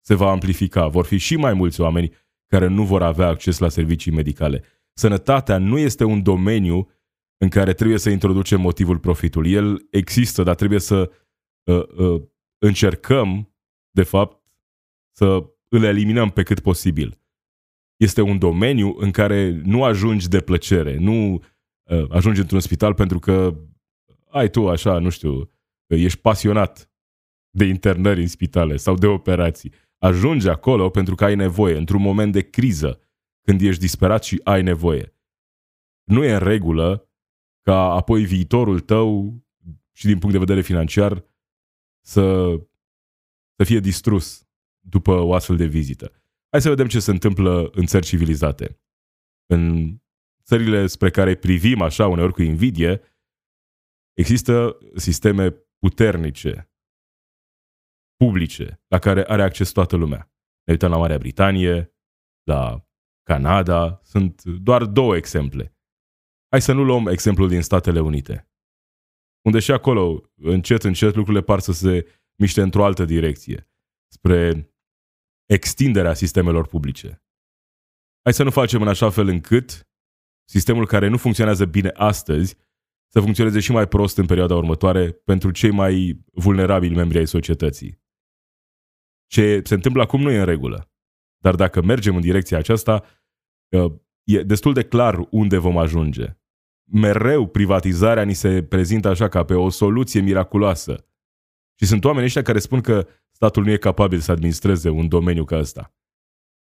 se 0.01 0.15
va 0.15 0.31
amplifica. 0.31 0.89
Vor 0.89 1.05
fi 1.05 1.17
și 1.17 1.37
mai 1.37 1.53
mulți 1.53 1.81
oameni 1.81 2.15
care 2.47 2.67
nu 2.67 2.85
vor 2.85 3.03
avea 3.03 3.27
acces 3.27 3.59
la 3.59 3.69
servicii 3.69 4.13
medicale. 4.13 4.65
Sănătatea 5.01 5.59
nu 5.59 5.79
este 5.79 6.05
un 6.05 6.23
domeniu 6.23 6.89
în 7.37 7.49
care 7.49 7.73
trebuie 7.73 7.99
să 7.99 8.11
introducem 8.11 8.61
motivul 8.61 8.99
profitului. 8.99 9.53
El 9.53 9.87
există, 9.91 10.43
dar 10.43 10.55
trebuie 10.55 10.81
să 10.81 11.11
uh, 11.65 11.89
uh, 11.97 12.23
încercăm, 12.59 13.55
de 13.91 14.03
fapt, 14.03 14.43
să 15.17 15.51
îl 15.69 15.83
eliminăm 15.83 16.31
pe 16.31 16.43
cât 16.43 16.61
posibil 16.61 17.21
este 17.97 18.21
un 18.21 18.39
domeniu 18.39 18.95
în 18.99 19.11
care 19.11 19.61
nu 19.65 19.85
ajungi 19.85 20.29
de 20.29 20.41
plăcere, 20.41 20.97
nu 20.97 21.33
uh, 21.35 22.05
ajungi 22.09 22.41
într-un 22.41 22.61
spital 22.61 22.95
pentru 22.95 23.19
că 23.19 23.57
ai 24.31 24.51
tu 24.51 24.69
așa, 24.69 24.99
nu 24.99 25.09
știu, 25.09 25.51
ești 25.87 26.19
pasionat 26.19 26.91
de 27.51 27.65
internări 27.65 28.21
în 28.21 28.29
spitale 28.29 28.77
sau 28.77 28.95
de 28.95 29.07
operații. 29.07 29.73
Ajungi 29.99 30.49
acolo 30.49 30.91
pentru 30.91 31.15
că 31.15 31.25
ai 31.25 31.35
nevoie, 31.35 31.77
într-un 31.77 32.03
moment 32.03 32.33
de 32.33 32.51
criză, 32.51 33.01
când 33.43 33.61
ești 33.61 33.81
disperat 33.81 34.25
și 34.25 34.41
ai 34.45 34.63
nevoie. 34.63 35.15
Nu 36.05 36.25
e 36.25 36.33
în 36.33 36.39
regulă 36.39 37.11
ca 37.63 37.93
apoi 37.93 38.25
viitorul 38.25 38.81
tău 38.81 39.35
și 39.93 40.07
din 40.07 40.19
punct 40.19 40.33
de 40.33 40.45
vedere 40.45 40.61
financiar 40.61 41.25
să, 42.07 42.57
să 43.57 43.65
fie 43.65 43.79
distrus 43.79 44.49
după 44.79 45.13
o 45.13 45.35
astfel 45.35 45.57
de 45.57 45.67
vizită. 45.67 46.13
Hai 46.51 46.61
să 46.61 46.69
vedem 46.69 46.87
ce 46.87 47.01
se 47.01 47.11
întâmplă 47.11 47.71
în 47.73 47.87
țări 47.87 48.07
civilizate. 48.07 48.81
În 49.47 49.95
țările 50.45 50.87
spre 50.87 51.11
care 51.11 51.35
privim 51.35 51.81
așa 51.81 52.07
uneori 52.07 52.33
cu 52.33 52.43
invidie, 52.43 53.03
Există 54.21 54.79
sisteme 54.95 55.51
puternice, 55.79 56.73
publice, 58.17 58.83
la 58.87 58.99
care 58.99 59.25
are 59.25 59.43
acces 59.43 59.73
toată 59.73 59.97
lumea. 59.97 60.33
Ne 60.65 60.73
uităm 60.73 60.91
la 60.91 60.97
Marea 60.97 61.19
Britanie, 61.19 61.95
la 62.43 62.89
Canada, 63.31 64.01
sunt 64.03 64.43
doar 64.45 64.85
două 64.85 65.17
exemple. 65.17 65.77
Hai 66.49 66.61
să 66.61 66.73
nu 66.73 66.85
luăm 66.85 67.07
exemplul 67.07 67.49
din 67.49 67.63
Statele 67.63 68.01
Unite, 68.01 68.51
unde 69.47 69.59
și 69.59 69.73
acolo, 69.73 70.33
încet, 70.37 70.83
încet, 70.83 71.15
lucrurile 71.15 71.43
par 71.43 71.59
să 71.59 71.73
se 71.73 72.07
miște 72.39 72.63
într-o 72.63 72.85
altă 72.85 73.05
direcție, 73.05 73.71
spre 74.13 74.71
extinderea 75.47 76.15
sistemelor 76.15 76.67
publice. 76.67 77.25
Hai 78.23 78.33
să 78.33 78.43
nu 78.43 78.51
facem 78.51 78.83
în 78.83 78.89
așa 78.89 79.11
fel 79.11 79.29
încât 79.29 79.89
sistemul 80.49 80.87
care 80.87 81.09
nu 81.09 81.17
funcționează 81.17 81.65
bine 81.65 81.89
astăzi 81.89 82.57
să 83.13 83.21
funcționeze 83.21 83.61
și 83.61 83.73
mai 83.73 83.89
prost 83.89 84.17
în 84.17 84.27
perioada 84.27 84.55
următoare 84.57 85.13
pentru 85.13 85.51
cei 85.51 85.71
mai 85.71 86.25
vulnerabili 86.33 86.95
membri 86.95 87.19
ai 87.19 87.27
societății. 87.27 88.03
Ce 89.27 89.63
se 89.65 89.75
întâmplă 89.75 90.03
acum 90.03 90.21
nu 90.21 90.31
e 90.31 90.39
în 90.39 90.45
regulă. 90.45 90.85
Dar 91.43 91.55
dacă 91.55 91.83
mergem 91.83 92.15
în 92.15 92.21
direcția 92.21 92.59
aceasta, 92.59 93.05
e 94.25 94.43
destul 94.43 94.73
de 94.73 94.85
clar 94.85 95.27
unde 95.31 95.59
vom 95.59 95.79
ajunge. 95.79 96.37
Mereu 96.93 97.47
privatizarea 97.47 98.23
ni 98.23 98.33
se 98.33 98.63
prezintă 98.63 99.09
așa 99.09 99.29
ca 99.29 99.45
pe 99.45 99.55
o 99.55 99.69
soluție 99.69 100.21
miraculoasă. 100.21 101.07
Și 101.79 101.87
sunt 101.87 102.05
oameni 102.05 102.25
ăștia 102.25 102.43
care 102.43 102.59
spun 102.59 102.81
că 102.81 103.07
statul 103.31 103.65
nu 103.65 103.71
e 103.71 103.77
capabil 103.77 104.19
să 104.19 104.33
administreze 104.33 104.89
un 104.89 105.09
domeniu 105.09 105.45
ca 105.45 105.59
ăsta. 105.59 105.95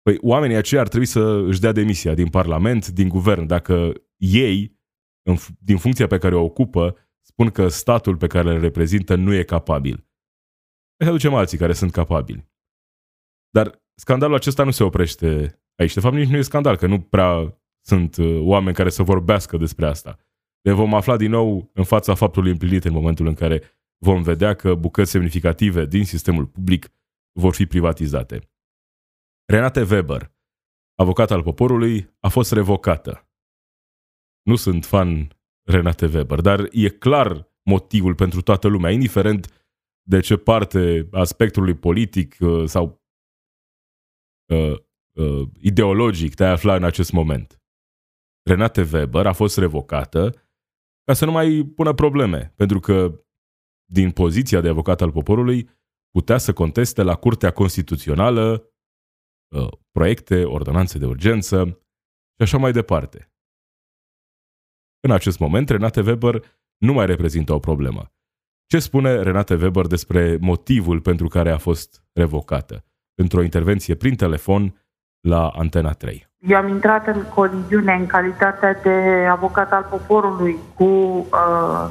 Păi 0.02 0.18
oamenii 0.20 0.56
aceia 0.56 0.80
ar 0.80 0.88
trebui 0.88 1.06
să 1.06 1.20
își 1.46 1.60
dea 1.60 1.72
demisia 1.72 2.14
din 2.14 2.28
Parlament, 2.28 2.88
din 2.88 3.08
guvern, 3.08 3.46
dacă 3.46 3.92
ei, 4.16 4.78
în, 5.22 5.36
din 5.58 5.76
funcția 5.76 6.06
pe 6.06 6.18
care 6.18 6.34
o 6.34 6.44
ocupă, 6.44 6.96
spun 7.20 7.50
că 7.50 7.68
statul 7.68 8.16
pe 8.16 8.26
care 8.26 8.54
îl 8.54 8.60
reprezintă 8.60 9.14
nu 9.14 9.34
e 9.34 9.42
capabil. 9.42 10.06
Să 10.96 11.08
aducem 11.08 11.34
alții 11.34 11.58
care 11.58 11.72
sunt 11.72 11.92
capabili. 11.92 12.48
Dar 13.50 13.82
scandalul 13.94 14.34
acesta 14.34 14.64
nu 14.64 14.70
se 14.70 14.84
oprește 14.84 15.60
aici. 15.80 15.94
De 15.94 16.00
fapt, 16.00 16.14
nici 16.14 16.28
nu 16.28 16.36
e 16.36 16.42
scandal, 16.42 16.76
că 16.76 16.86
nu 16.86 17.00
prea 17.00 17.58
sunt 17.86 18.16
uh, 18.16 18.40
oameni 18.40 18.76
care 18.76 18.90
să 18.90 19.02
vorbească 19.02 19.56
despre 19.56 19.86
asta. 19.86 20.18
Ne 20.62 20.72
vom 20.72 20.94
afla 20.94 21.16
din 21.16 21.30
nou 21.30 21.70
în 21.74 21.84
fața 21.84 22.14
faptului 22.14 22.50
împlinit 22.50 22.84
în 22.84 22.92
momentul 22.92 23.26
în 23.26 23.34
care 23.34 23.62
vom 23.98 24.22
vedea 24.22 24.54
că 24.54 24.74
bucăți 24.74 25.10
semnificative 25.10 25.86
din 25.86 26.04
sistemul 26.04 26.46
public 26.46 26.88
vor 27.32 27.54
fi 27.54 27.66
privatizate. 27.66 28.50
Renate 29.44 29.86
Weber, 29.90 30.32
avocat 30.94 31.30
al 31.30 31.42
poporului, 31.42 32.16
a 32.20 32.28
fost 32.28 32.52
revocată. 32.52 33.28
Nu 34.42 34.56
sunt 34.56 34.84
fan 34.84 35.38
Renate 35.68 36.06
Weber, 36.06 36.40
dar 36.40 36.68
e 36.70 36.88
clar 36.88 37.48
motivul 37.62 38.14
pentru 38.14 38.42
toată 38.42 38.68
lumea, 38.68 38.90
indiferent 38.90 39.68
de 40.02 40.20
ce 40.20 40.36
parte 40.36 41.08
a 41.12 41.24
spectrului 41.24 41.74
politic 41.74 42.36
uh, 42.40 42.68
sau 42.68 43.02
uh, 45.12 45.24
uh, 45.24 45.48
ideologic 45.60 46.34
te-ai 46.34 46.50
afla 46.50 46.74
în 46.74 46.84
acest 46.84 47.12
moment. 47.12 47.62
Renate 48.42 48.88
Weber 48.92 49.26
a 49.26 49.32
fost 49.32 49.58
revocată 49.58 50.30
ca 51.04 51.12
să 51.14 51.24
nu 51.24 51.32
mai 51.32 51.72
pună 51.74 51.94
probleme, 51.94 52.52
pentru 52.56 52.80
că 52.80 53.24
din 53.92 54.10
poziția 54.10 54.60
de 54.60 54.68
avocat 54.68 55.00
al 55.00 55.12
poporului 55.12 55.68
putea 56.10 56.38
să 56.38 56.52
conteste 56.52 57.02
la 57.02 57.14
Curtea 57.14 57.50
Constituțională 57.50 58.72
uh, 59.56 59.68
proiecte, 59.90 60.44
ordonanțe 60.44 60.98
de 60.98 61.06
urgență 61.06 61.64
și 62.36 62.42
așa 62.42 62.58
mai 62.58 62.72
departe. 62.72 63.32
În 65.00 65.10
acest 65.10 65.38
moment, 65.38 65.68
Renate 65.68 66.00
Weber 66.00 66.44
nu 66.76 66.92
mai 66.92 67.06
reprezintă 67.06 67.52
o 67.52 67.58
problemă. 67.58 68.12
Ce 68.66 68.78
spune 68.78 69.22
Renate 69.22 69.54
Weber 69.54 69.86
despre 69.86 70.36
motivul 70.36 71.00
pentru 71.00 71.28
care 71.28 71.50
a 71.50 71.58
fost 71.58 72.04
revocată? 72.12 72.84
Într-o 73.14 73.42
intervenție 73.42 73.94
prin 73.94 74.16
telefon 74.16 74.79
la 75.20 75.48
Antena 75.58 75.92
3. 75.92 76.28
Eu 76.38 76.56
am 76.56 76.68
intrat 76.68 77.06
în 77.06 77.22
coliziune 77.34 77.92
în 77.92 78.06
calitate 78.06 78.78
de 78.82 79.26
avocat 79.30 79.72
al 79.72 79.86
poporului 79.90 80.56
cu 80.74 80.84
uh, 80.84 81.88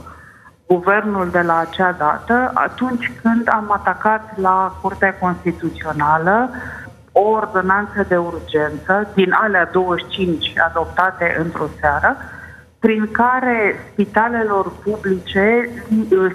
guvernul 0.67 1.29
de 1.29 1.41
la 1.41 1.57
acea 1.57 1.91
dată 1.91 2.51
atunci 2.53 3.11
când 3.21 3.47
am 3.51 3.71
atacat 3.71 4.37
la 4.39 4.77
Curtea 4.81 5.17
Constituțională 5.17 6.49
o 7.11 7.21
ordonanță 7.21 8.05
de 8.07 8.17
urgență 8.17 9.07
din 9.13 9.31
alea 9.31 9.65
25 9.65 10.53
adoptate 10.57 11.35
într-o 11.39 11.67
seară, 11.79 12.17
prin 12.79 13.11
care 13.11 13.75
spitalelor 13.91 14.71
publice, 14.83 15.69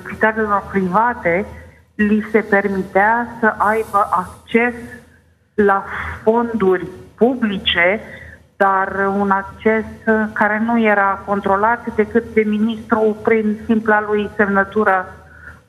spitalelor 0.04 0.64
private, 0.70 1.46
li 1.94 2.26
se 2.30 2.40
permitea 2.40 3.28
să 3.40 3.54
aibă 3.58 4.08
acces 4.10 4.74
la 5.54 5.84
fonduri 6.22 6.86
publice, 7.14 8.00
dar 8.56 9.06
un 9.18 9.30
acces 9.30 9.84
care 10.32 10.62
nu 10.64 10.80
era 10.80 11.22
controlat 11.26 11.94
decât 11.94 12.24
de 12.34 12.42
ministru 12.42 13.16
prin 13.22 13.58
simpla 13.66 14.04
lui 14.06 14.30
semnătură 14.36 15.14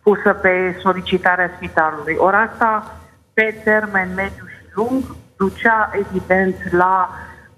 pusă 0.04 0.34
pe 0.34 0.78
solicitarea 0.82 1.52
spitalului. 1.56 2.16
Ori 2.18 2.36
asta, 2.36 2.96
pe 3.34 3.62
termen 3.64 4.10
mediu 4.16 4.46
și 4.48 4.66
lung, 4.74 5.04
ducea 5.38 5.92
evident 5.94 6.56
la 6.72 7.10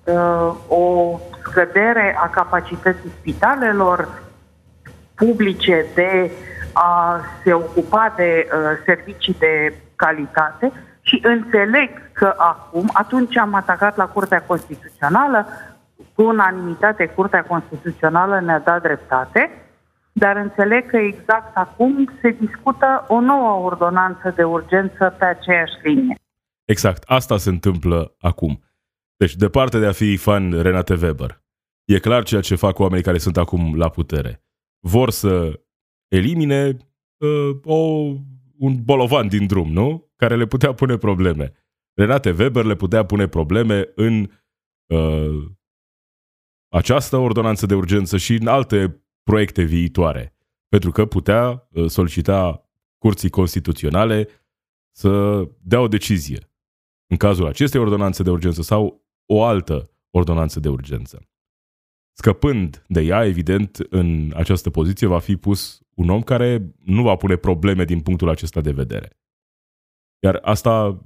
uh, 0.04 0.56
o 0.68 1.20
scădere 1.46 2.16
a 2.20 2.30
capacității 2.30 3.12
spitalelor 3.20 4.10
publice 5.16 5.86
de 5.94 6.32
a 6.74 7.22
se 7.44 7.54
ocupa 7.54 8.14
de 8.16 8.48
uh, 8.48 8.60
servicii 8.86 9.36
de 9.40 9.74
calitate 9.96 10.72
și 11.08 11.20
înțeleg 11.24 12.12
că 12.12 12.34
acum, 12.38 12.90
atunci 12.94 13.38
am 13.38 13.54
atacat 13.54 13.98
la 13.98 14.06
Curtea 14.06 14.42
Constituțională, 14.42 15.48
cu 16.14 16.24
unanimitate 16.24 17.06
Curtea 17.06 17.44
Constituțională 17.44 18.40
ne-a 18.40 18.60
dat 18.60 18.82
dreptate, 18.82 19.52
dar 20.12 20.36
înțeleg 20.36 20.90
că 20.90 20.98
exact 20.98 21.58
acum 21.58 22.10
se 22.22 22.30
discută 22.30 23.06
o 23.08 23.20
nouă 23.20 23.66
ordonanță 23.66 24.34
de 24.36 24.44
urgență 24.44 25.16
pe 25.20 25.26
aceeași 25.26 25.74
linie. 25.84 26.18
Exact, 26.66 27.04
asta 27.06 27.38
se 27.38 27.50
întâmplă 27.50 28.16
acum. 28.20 28.64
Deci, 29.18 29.36
departe 29.36 29.80
de 29.80 29.86
a 29.86 29.92
fi 29.92 30.18
fan 30.18 30.62
Renate 30.62 30.94
Weber, 31.02 31.42
e 31.86 32.00
clar 32.00 32.24
ceea 32.24 32.42
ce 32.42 32.56
fac 32.56 32.80
oamenii 32.80 33.04
care 33.04 33.18
sunt 33.18 33.38
acum 33.38 33.76
la 33.76 33.90
putere. 33.90 34.44
Vor 34.80 35.10
să 35.10 35.60
elimine 36.08 36.78
uh, 37.18 37.58
o, 37.64 37.76
un 38.58 38.76
bolovan 38.84 39.28
din 39.28 39.48
drum, 39.48 39.72
nu? 39.72 40.07
Care 40.18 40.36
le 40.36 40.46
putea 40.46 40.74
pune 40.74 40.98
probleme. 40.98 41.54
Renate 41.94 42.36
Weber 42.40 42.66
le 42.66 42.76
putea 42.76 43.06
pune 43.06 43.28
probleme 43.28 43.92
în 43.96 44.32
uh, 44.86 45.52
această 46.70 47.18
ordonanță 47.18 47.66
de 47.66 47.76
urgență 47.76 48.18
și 48.18 48.34
în 48.34 48.48
alte 48.48 49.04
proiecte 49.24 49.64
viitoare, 49.64 50.36
pentru 50.68 50.92
că 50.92 51.06
putea 51.06 51.68
uh, 51.72 51.90
solicita 51.90 52.70
curții 52.98 53.30
constituționale 53.30 54.28
să 54.96 55.44
dea 55.62 55.80
o 55.80 55.88
decizie 55.88 56.52
în 57.08 57.18
cazul 57.18 57.48
acestei 57.48 57.80
ordonanțe 57.80 58.24
de 58.24 58.30
urgență 58.30 58.62
sau 58.62 59.06
o 59.26 59.44
altă 59.44 59.90
ordonanță 60.10 60.60
de 60.60 60.70
urgență. 60.70 61.30
Scăpând 62.18 62.84
de 62.88 63.02
ea, 63.02 63.26
evident, 63.26 63.78
în 63.90 64.34
această 64.36 64.70
poziție 64.70 65.08
va 65.08 65.20
fi 65.20 65.36
pus 65.36 65.82
un 65.94 66.10
om 66.10 66.22
care 66.22 66.76
nu 66.84 67.04
va 67.04 67.16
pune 67.16 67.36
probleme 67.36 67.84
din 67.84 68.02
punctul 68.02 68.30
acesta 68.30 68.62
de 68.62 68.72
vedere. 68.72 69.20
Iar 70.20 70.40
asta 70.42 71.06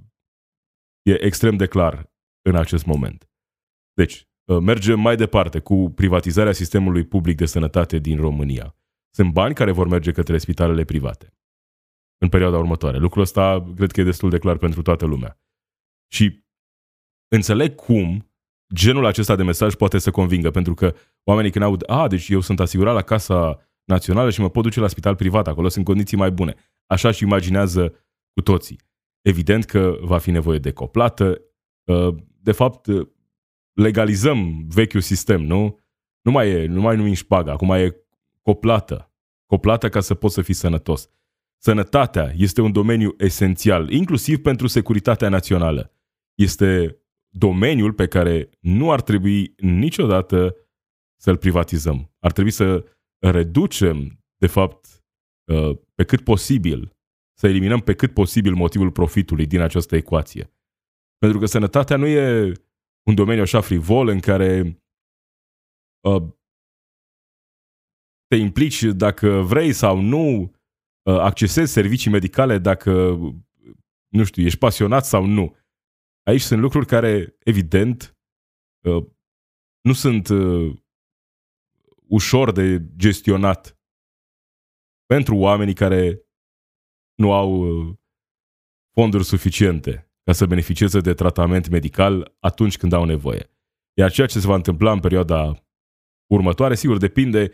e 1.02 1.26
extrem 1.26 1.58
de 1.58 1.68
clar 1.68 2.12
în 2.42 2.56
acest 2.56 2.86
moment. 2.86 3.30
Deci, 3.94 4.28
uh, 4.46 4.58
mergem 4.58 5.00
mai 5.00 5.16
departe 5.16 5.60
cu 5.60 5.92
privatizarea 5.96 6.52
sistemului 6.52 7.06
public 7.06 7.38
de 7.38 7.46
sănătate 7.46 7.98
din 7.98 8.18
România. 8.18 8.76
Sunt 9.16 9.32
bani 9.34 9.54
care 9.54 9.72
vor 9.72 9.88
merge 9.88 10.12
către 10.12 10.38
spitalele 10.38 10.84
private 10.84 11.36
în 12.22 12.30
perioada 12.30 12.58
următoare. 12.58 12.98
Lucrul 12.98 13.22
ăsta 13.22 13.72
cred 13.76 13.92
că 13.92 14.02
e 14.02 14.04
destul 14.04 14.30
de 14.30 14.38
clar 14.38 14.58
pentru 14.58 14.82
toată 14.82 15.06
lumea. 15.06 15.40
Și 16.14 16.46
înțeleg 17.28 17.76
cum 17.76 18.32
genul 18.74 19.06
acesta 19.06 19.36
de 19.36 19.44
mesaj 19.44 19.76
poate 19.76 19.98
să 19.98 20.12
convingă, 20.12 20.52
pentru 20.52 20.74
că 20.74 20.96
oamenii 21.24 21.52
când 21.52 21.66
aud, 21.66 21.84
a, 21.90 22.08
deci 22.08 22.30
eu 22.30 22.40
sunt 22.40 22.60
asigurat 22.60 22.94
la 22.94 23.02
Casa 23.02 23.70
Națională 23.84 24.30
și 24.30 24.42
mă 24.42 24.50
pot 24.50 24.64
duce 24.64 24.80
la 24.80 24.88
spital 24.88 25.16
privat, 25.16 25.48
acolo 25.48 25.68
sunt 25.68 25.86
condiții 25.86 26.18
mai 26.18 26.32
bune. 26.32 26.56
Așa 26.86 27.12
și 27.12 27.24
imaginează 27.24 27.90
cu 28.34 28.42
toții. 28.42 28.80
Evident 29.22 29.66
că 29.66 29.98
va 30.02 30.18
fi 30.18 30.32
nevoie 30.32 30.60
de 30.60 30.72
coplată. 30.72 31.42
Uh, 31.84 32.16
de 32.42 32.52
fapt, 32.52 32.88
legalizăm 33.74 34.66
vechiul 34.68 35.02
sistem, 35.02 35.42
nu? 35.42 35.80
Nu 36.22 36.32
mai 36.32 36.50
e, 36.50 36.66
nu 36.66 36.82
mai 36.82 36.96
numim 36.96 37.14
șpagă, 37.14 37.52
acum 37.52 37.72
e 37.72 37.96
coplată. 38.42 39.14
Coplată 39.46 39.90
ca 39.90 40.00
să 40.00 40.14
poți 40.14 40.34
să 40.34 40.42
fii 40.42 40.54
sănătos. 40.54 41.10
Sănătatea 41.58 42.34
este 42.36 42.62
un 42.62 42.72
domeniu 42.72 43.14
esențial, 43.18 43.90
inclusiv 43.90 44.42
pentru 44.42 44.68
securitatea 44.68 45.30
națională. 45.30 45.94
Este 46.36 46.98
domeniul 47.30 47.94
pe 47.94 48.08
care 48.08 48.50
nu 48.60 48.92
ar 48.92 49.02
trebui 49.02 49.54
niciodată 49.58 50.56
să-l 51.20 51.38
privatizăm. 51.38 52.16
Ar 52.20 52.32
trebui 52.32 52.52
să 52.52 52.86
reducem 53.20 54.24
de 54.38 54.48
fapt, 54.48 55.04
uh, 55.52 55.78
pe 55.96 56.04
cât 56.04 56.24
posibil, 56.24 56.96
să 57.42 57.48
eliminăm 57.48 57.80
pe 57.80 57.96
cât 57.96 58.14
posibil 58.14 58.54
motivul 58.54 58.92
profitului 58.92 59.46
din 59.46 59.60
această 59.60 59.96
ecuație. 59.96 60.54
Pentru 61.18 61.40
că 61.40 61.46
sănătatea 61.46 61.98
nu 61.98 62.06
e 62.06 62.52
un 63.08 63.16
domeniu 63.16 63.42
așa 63.42 63.62
frivol 63.62 64.08
în 64.08 64.20
care 64.20 64.82
uh, 66.08 66.24
te 68.28 68.36
implici 68.36 68.84
dacă 68.84 69.30
vrei 69.30 69.74
sau 69.74 70.00
nu, 70.00 70.42
uh, 70.42 71.20
accesezi 71.20 71.72
servicii 71.72 72.12
medicale 72.12 72.58
dacă, 72.58 72.92
nu 74.08 74.24
știu, 74.24 74.44
ești 74.44 74.60
pasionat 74.60 75.06
sau 75.06 75.26
nu. 75.26 75.56
Aici 76.24 76.42
sunt 76.42 76.62
lucruri 76.62 76.86
care, 76.86 77.36
evident, 77.40 78.18
uh, 78.86 79.06
nu 79.82 79.94
sunt 79.94 80.28
uh, 80.28 80.76
ușor 82.08 82.52
de 82.52 82.86
gestionat 82.96 83.80
pentru 85.06 85.36
oamenii 85.36 85.74
care 85.74 86.26
nu 87.22 87.34
au 87.34 87.52
uh, 87.52 87.96
fonduri 88.94 89.24
suficiente 89.24 90.12
ca 90.24 90.32
să 90.32 90.46
beneficieze 90.46 91.00
de 91.00 91.14
tratament 91.14 91.70
medical 91.70 92.36
atunci 92.40 92.78
când 92.78 92.94
au 92.94 93.06
nevoie. 93.06 93.50
Iar 93.94 94.12
ceea 94.12 94.28
ce 94.28 94.40
se 94.40 94.48
va 94.48 94.56
întâmpla 94.56 94.92
în 94.92 95.00
perioada 95.00 95.66
următoare, 96.32 96.76
sigur, 96.76 96.98
depinde 96.98 97.52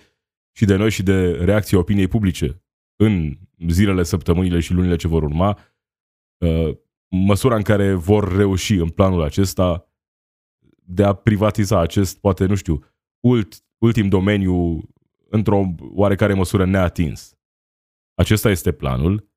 și 0.55 0.65
de 0.65 0.75
noi 0.75 0.91
și 0.91 1.03
de 1.03 1.31
reacția 1.31 1.77
opiniei 1.77 2.07
publice 2.07 2.63
în 2.95 3.37
zilele, 3.67 4.03
săptămânile 4.03 4.59
și 4.59 4.73
lunile 4.73 4.95
ce 4.95 5.07
vor 5.07 5.23
urma, 5.23 5.59
uh, 6.37 6.77
măsura 7.09 7.55
în 7.55 7.61
care 7.61 7.93
vor 7.93 8.35
reuși 8.35 8.73
în 8.73 8.89
planul 8.89 9.21
acesta 9.21 9.91
de 10.89 11.03
a 11.03 11.13
privatiza 11.13 11.79
acest, 11.79 12.19
poate, 12.19 12.45
nu 12.45 12.55
știu, 12.55 12.83
ult, 13.19 13.63
ultim 13.77 14.07
domeniu 14.07 14.81
într-o 15.29 15.75
oarecare 15.79 16.33
măsură 16.33 16.65
neatins. 16.65 17.37
Acesta 18.13 18.49
este 18.49 18.71
planul, 18.71 19.29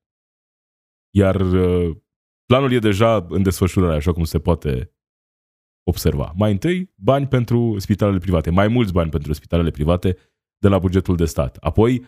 iar 1.15 1.41
uh, 1.41 1.97
planul 2.45 2.71
e 2.71 2.79
deja 2.79 3.25
în 3.29 3.43
desfășurare, 3.43 3.95
așa 3.95 4.13
cum 4.13 4.23
se 4.23 4.39
poate 4.39 4.93
observa. 5.83 6.33
Mai 6.35 6.51
întâi, 6.51 6.93
bani 6.95 7.27
pentru 7.27 7.79
spitalele 7.79 8.17
private, 8.17 8.49
mai 8.49 8.67
mulți 8.67 8.91
bani 8.91 9.09
pentru 9.09 9.33
spitalele 9.33 9.71
private 9.71 10.17
de 10.57 10.67
la 10.67 10.79
bugetul 10.79 11.15
de 11.15 11.25
stat. 11.25 11.55
Apoi, 11.55 12.05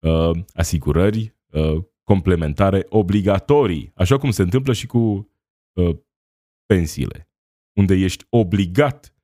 uh, 0.00 0.30
asigurări 0.54 1.36
uh, 1.50 1.84
complementare 2.02 2.86
obligatorii, 2.88 3.92
așa 3.94 4.18
cum 4.18 4.30
se 4.30 4.42
întâmplă 4.42 4.72
și 4.72 4.86
cu 4.86 5.30
pensiile, 6.66 7.30
unde 7.78 7.94
ești 7.94 8.26
obligat 8.30 9.14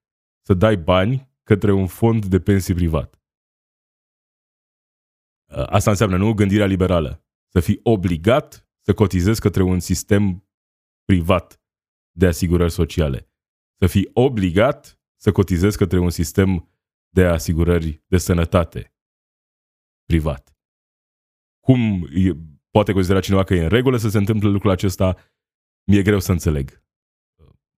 să 0.47 0.55
dai 0.55 0.77
bani 0.77 1.31
către 1.43 1.73
un 1.73 1.87
fond 1.87 2.27
de 2.27 2.41
pensii 2.41 2.75
privat. 2.75 3.23
Asta 5.53 5.91
înseamnă, 5.91 6.17
nu, 6.17 6.33
gândirea 6.33 6.67
liberală. 6.67 7.25
Să 7.49 7.61
fii 7.61 7.81
obligat 7.83 8.69
să 8.85 8.95
cotizezi 8.95 9.41
către 9.41 9.63
un 9.63 9.81
sistem 9.81 10.49
privat 11.05 11.63
de 12.17 12.27
asigurări 12.27 12.73
sociale. 12.73 13.31
Să 13.79 13.87
fii 13.87 14.11
obligat 14.13 15.01
să 15.21 15.33
cotizezi 15.33 15.77
către 15.77 15.99
un 15.99 16.11
sistem 16.11 16.69
de 17.09 17.25
asigurări 17.25 18.03
de 18.07 18.19
sănătate 18.19 18.95
privat. 20.05 20.57
Cum 21.61 22.09
poate 22.71 22.93
considera 22.93 23.21
cineva 23.21 23.45
că 23.45 23.55
e 23.55 23.63
în 23.63 23.69
regulă 23.69 23.97
să 23.97 24.09
se 24.09 24.19
întâmple 24.19 24.49
lucrul 24.49 24.71
acesta? 24.71 25.17
Mi-e 25.85 26.03
greu 26.03 26.19
să 26.19 26.33
înțeleg. 26.33 26.85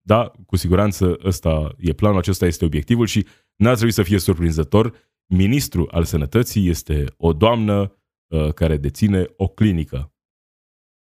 Da, 0.06 0.32
cu 0.46 0.56
siguranță 0.56 1.18
ăsta 1.24 1.76
e 1.78 1.94
planul, 1.94 2.18
acesta 2.18 2.46
este 2.46 2.66
obiectivul 2.66 3.06
și 3.06 3.28
n-ar 3.56 3.74
trebui 3.74 3.94
să 3.94 4.04
fie 4.04 4.20
surprinzător. 4.20 5.12
Ministrul 5.26 5.90
al 5.92 6.04
Sănătății 6.04 6.70
este 6.70 7.06
o 7.18 7.34
doamnă 7.34 7.96
uh, 8.28 8.54
care 8.54 8.78
deține 8.78 9.26
o 9.38 9.48
clinică 9.48 10.13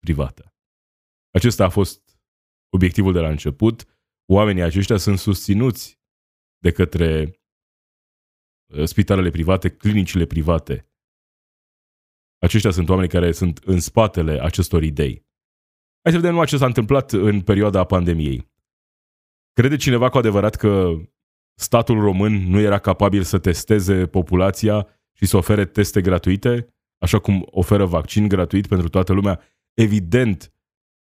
privată. 0.08 0.54
Acesta 1.30 1.64
a 1.64 1.68
fost 1.68 2.18
obiectivul 2.74 3.12
de 3.12 3.20
la 3.20 3.28
început. 3.28 3.84
Oamenii 4.32 4.62
aceștia 4.62 4.96
sunt 4.96 5.18
susținuți 5.18 6.00
de 6.58 6.72
către 6.72 7.40
uh, 8.66 8.84
spitalele 8.84 9.30
private, 9.30 9.70
clinicile 9.70 10.26
private. 10.26 10.92
Aceștia 12.38 12.70
sunt 12.70 12.88
oameni 12.88 13.08
care 13.08 13.32
sunt 13.32 13.58
în 13.58 13.80
spatele 13.80 14.40
acestor 14.40 14.82
idei. 14.82 15.26
Hai 16.02 16.12
să 16.12 16.16
vedem 16.16 16.30
numai 16.30 16.46
ce 16.46 16.56
s-a 16.56 16.66
întâmplat 16.66 17.12
în 17.12 17.42
perioada 17.42 17.84
pandemiei. 17.84 18.50
Crede 19.52 19.76
cineva 19.76 20.08
cu 20.08 20.18
adevărat 20.18 20.54
că 20.54 20.94
statul 21.54 22.00
român 22.00 22.32
nu 22.32 22.58
era 22.58 22.78
capabil 22.78 23.22
să 23.22 23.38
testeze 23.38 24.06
populația 24.06 24.86
și 25.12 25.26
să 25.26 25.36
ofere 25.36 25.66
teste 25.66 26.00
gratuite, 26.00 26.74
așa 26.98 27.18
cum 27.18 27.46
oferă 27.50 27.84
vaccin 27.84 28.28
gratuit 28.28 28.66
pentru 28.66 28.88
toată 28.88 29.12
lumea? 29.12 29.40
Evident 29.78 30.52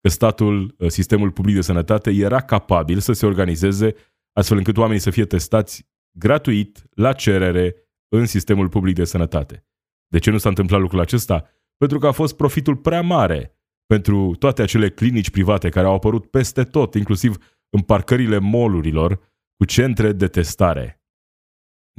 că 0.01 0.09
statul, 0.09 0.75
uh, 0.79 0.89
sistemul 0.89 1.31
public 1.31 1.55
de 1.55 1.61
sănătate 1.61 2.11
era 2.11 2.41
capabil 2.41 2.99
să 2.99 3.13
se 3.13 3.27
organizeze 3.27 3.95
astfel 4.33 4.57
încât 4.57 4.77
oamenii 4.77 5.01
să 5.01 5.11
fie 5.11 5.25
testați 5.25 5.89
gratuit, 6.19 6.87
la 6.91 7.13
cerere, 7.13 7.75
în 8.09 8.27
sistemul 8.27 8.69
public 8.69 8.95
de 8.95 9.05
sănătate. 9.05 9.67
De 10.07 10.19
ce 10.19 10.31
nu 10.31 10.39
s-a 10.39 10.49
întâmplat 10.49 10.81
lucrul 10.81 11.01
acesta? 11.01 11.49
Pentru 11.77 11.99
că 11.99 12.07
a 12.07 12.13
fost 12.13 12.37
profitul 12.37 12.77
prea 12.77 13.03
mare 13.03 13.59
pentru 13.87 14.35
toate 14.35 14.63
acele 14.63 14.91
clinici 14.91 15.31
private 15.31 15.69
care 15.69 15.87
au 15.87 15.95
apărut 15.95 16.27
peste 16.27 16.65
tot, 16.65 16.95
inclusiv 16.95 17.37
în 17.69 17.81
parcările 17.81 18.39
molurilor 18.39 19.15
cu 19.57 19.65
centre 19.65 20.13
de 20.13 20.29
testare. 20.29 21.03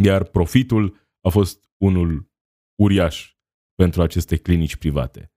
Iar 0.04 0.24
profitul 0.24 1.10
a 1.22 1.30
fost 1.30 1.70
unul 1.78 2.32
uriaș 2.82 3.36
pentru 3.76 4.02
aceste 4.02 4.38
clinici 4.38 4.76
private. 4.76 5.32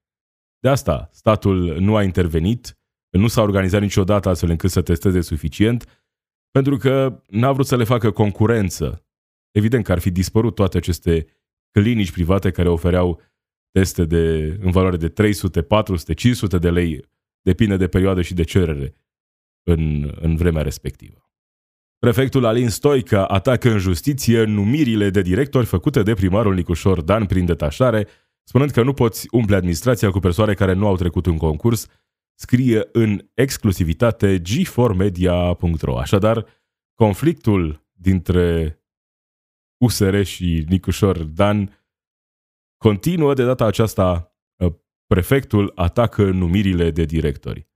De 0.60 0.68
asta, 0.68 1.08
statul 1.12 1.80
nu 1.80 1.96
a 1.96 2.02
intervenit, 2.02 2.78
nu 3.10 3.26
s-a 3.26 3.42
organizat 3.42 3.80
niciodată 3.80 4.28
astfel 4.28 4.50
încât 4.50 4.70
să 4.70 4.82
testeze 4.82 5.20
suficient, 5.20 5.84
pentru 6.50 6.76
că 6.76 7.22
n-a 7.26 7.52
vrut 7.52 7.66
să 7.66 7.76
le 7.76 7.84
facă 7.84 8.10
concurență. 8.10 9.04
Evident 9.50 9.84
că 9.84 9.92
ar 9.92 9.98
fi 9.98 10.10
dispărut 10.10 10.54
toate 10.54 10.76
aceste 10.76 11.26
clinici 11.70 12.12
private 12.12 12.50
care 12.50 12.68
ofereau 12.68 13.20
teste 13.70 14.04
de, 14.04 14.56
în 14.60 14.70
valoare 14.70 14.96
de 14.96 15.08
300, 15.08 15.62
400, 15.62 16.14
500 16.14 16.58
de 16.58 16.70
lei, 16.70 17.04
depinde 17.42 17.76
de 17.76 17.88
perioadă 17.88 18.22
și 18.22 18.34
de 18.34 18.42
cerere 18.42 18.94
în, 19.62 20.12
în 20.20 20.36
vremea 20.36 20.62
respectivă. 20.62 21.30
Prefectul 21.98 22.44
Alin 22.44 22.68
Stoica 22.68 23.26
atacă 23.26 23.70
în 23.70 23.78
justiție 23.78 24.44
numirile 24.44 25.10
de 25.10 25.22
directori 25.22 25.66
făcute 25.66 26.02
de 26.02 26.14
primarul 26.14 26.54
Nicușor 26.54 27.00
Dan 27.00 27.26
prin 27.26 27.44
detașare, 27.44 28.06
spunând 28.50 28.70
că 28.70 28.82
nu 28.82 28.92
poți 28.92 29.26
umple 29.30 29.56
administrația 29.56 30.10
cu 30.10 30.18
persoane 30.18 30.54
care 30.54 30.72
nu 30.72 30.86
au 30.86 30.96
trecut 30.96 31.26
un 31.26 31.36
concurs, 31.36 31.86
scrie 32.34 32.88
în 32.92 33.28
exclusivitate 33.34 34.42
g4media.ro. 34.42 35.98
Așadar, 35.98 36.46
conflictul 36.94 37.88
dintre 37.92 38.78
USR 39.84 40.22
și 40.22 40.64
Nicușor 40.68 41.22
Dan 41.22 41.88
continuă 42.76 43.34
de 43.34 43.44
data 43.44 43.64
aceasta 43.64 44.34
prefectul 45.06 45.72
atacă 45.74 46.30
numirile 46.30 46.90
de 46.90 47.04
directori. 47.04 47.68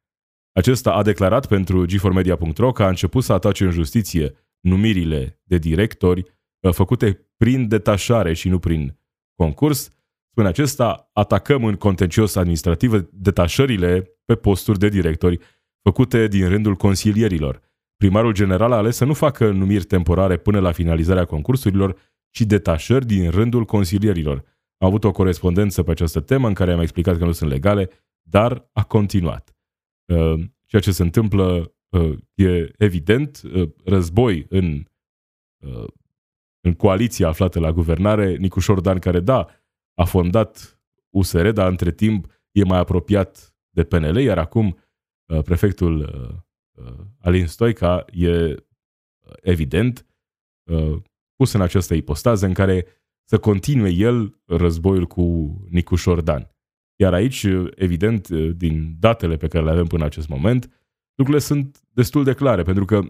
Acesta 0.53 0.93
a 0.93 1.03
declarat 1.03 1.47
pentru 1.49 1.87
g4media.ro 1.87 2.73
că 2.73 2.83
a 2.83 2.89
început 2.89 3.25
să 3.25 3.33
atace 3.33 3.65
în 3.65 3.71
justiție 3.71 4.35
numirile 4.61 5.41
de 5.43 5.59
directori 5.59 6.25
uh, 6.61 6.73
făcute 6.73 7.29
prin 7.37 7.69
detașare 7.69 8.33
și 8.33 8.49
nu 8.49 8.59
prin 8.59 8.99
concurs. 9.35 9.94
Spune 10.35 10.49
acesta, 10.49 11.11
atacăm 11.13 11.65
în 11.65 11.75
contencios 11.75 12.37
administrativ 12.37 13.09
detașările 13.13 14.11
pe 14.25 14.35
posturi 14.35 14.79
de 14.79 14.89
directori 14.89 15.39
făcute 15.83 16.29
din 16.29 16.49
rândul 16.49 16.75
consilierilor. 16.75 17.61
Primarul 17.97 18.33
general 18.33 18.73
a 18.73 18.77
ales 18.77 18.97
să 18.97 19.05
nu 19.05 19.15
facă 19.15 19.51
numiri 19.51 19.85
temporare 19.85 20.37
până 20.37 20.61
la 20.61 20.73
finalizarea 20.73 21.25
concursurilor, 21.25 21.97
ci 22.31 22.41
detașări 22.41 23.07
din 23.07 23.31
rândul 23.31 23.65
consilierilor. 23.65 24.37
Am 24.79 24.89
avut 24.89 25.05
o 25.05 25.11
corespondență 25.11 25.83
pe 25.83 25.91
această 25.91 26.21
temă 26.21 26.49
în 26.49 26.55
care 26.55 26.73
am 26.73 26.81
explicat 26.81 27.19
că 27.19 27.25
nu 27.25 27.33
sunt 27.33 27.51
legale, 27.51 27.91
dar 28.23 28.69
a 28.73 28.85
continuat. 28.85 29.57
Uh, 30.05 30.41
ceea 30.67 30.83
ce 30.83 30.93
se 30.93 31.03
întâmplă 31.03 31.75
uh, 31.89 32.19
e 32.35 32.71
evident, 32.79 33.43
uh, 33.55 33.69
război 33.85 34.47
în, 34.49 34.85
în 36.61 36.73
coaliția 36.73 37.29
aflată 37.29 37.61
la 37.61 37.73
guvernare, 37.73 38.37
Nicușor 38.37 38.81
Dan, 38.81 38.99
care 38.99 39.21
da, 39.21 39.49
a 39.95 40.05
fondat 40.05 40.81
USR, 41.11 41.49
dar 41.49 41.71
între 41.71 41.93
timp 41.93 42.33
e 42.53 42.65
mai 42.65 42.79
apropiat 42.79 43.57
de 43.71 43.85
PNL, 43.85 44.17
iar 44.17 44.39
acum 44.39 44.79
prefectul 45.45 46.11
Alin 47.19 47.47
Stoica 47.47 48.05
e 48.13 48.55
evident 49.41 50.07
pus 51.37 51.53
în 51.53 51.61
această 51.61 51.95
ipostază 51.95 52.47
în 52.47 52.53
care 52.53 52.87
să 53.25 53.39
continue 53.39 53.91
el 53.91 54.41
războiul 54.45 55.07
cu 55.07 55.57
Nicușor 55.71 56.21
Dan. 56.21 56.51
Iar 56.97 57.13
aici, 57.13 57.47
evident, 57.75 58.29
din 58.29 58.97
datele 58.99 59.37
pe 59.37 59.49
care 59.49 59.65
le 59.65 59.71
avem 59.71 59.87
până 59.87 60.01
în 60.03 60.09
acest 60.09 60.29
moment, 60.29 60.85
lucrurile 61.15 61.45
sunt 61.45 61.83
destul 61.91 62.25
de 62.25 62.35
clare, 62.35 62.63
pentru 62.63 62.85
că 62.85 63.01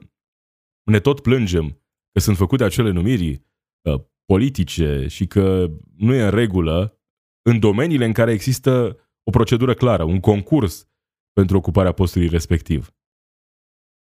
ne 0.82 1.00
tot 1.00 1.20
plângem 1.20 1.80
că 2.12 2.20
sunt 2.20 2.36
făcute 2.36 2.64
acele 2.64 2.90
numiri 2.90 3.42
uh, 3.82 4.00
politice 4.24 5.06
și 5.06 5.26
că 5.26 5.70
nu 5.96 6.14
e 6.14 6.22
în 6.22 6.30
regulă 6.30 6.98
în 7.42 7.58
domeniile 7.58 8.04
în 8.04 8.12
care 8.12 8.32
există 8.32 8.98
o 9.22 9.30
procedură 9.30 9.74
clară, 9.74 10.02
un 10.02 10.20
concurs 10.20 10.88
pentru 11.32 11.56
ocuparea 11.56 11.92
postului 11.92 12.28
respectiv. 12.28 12.94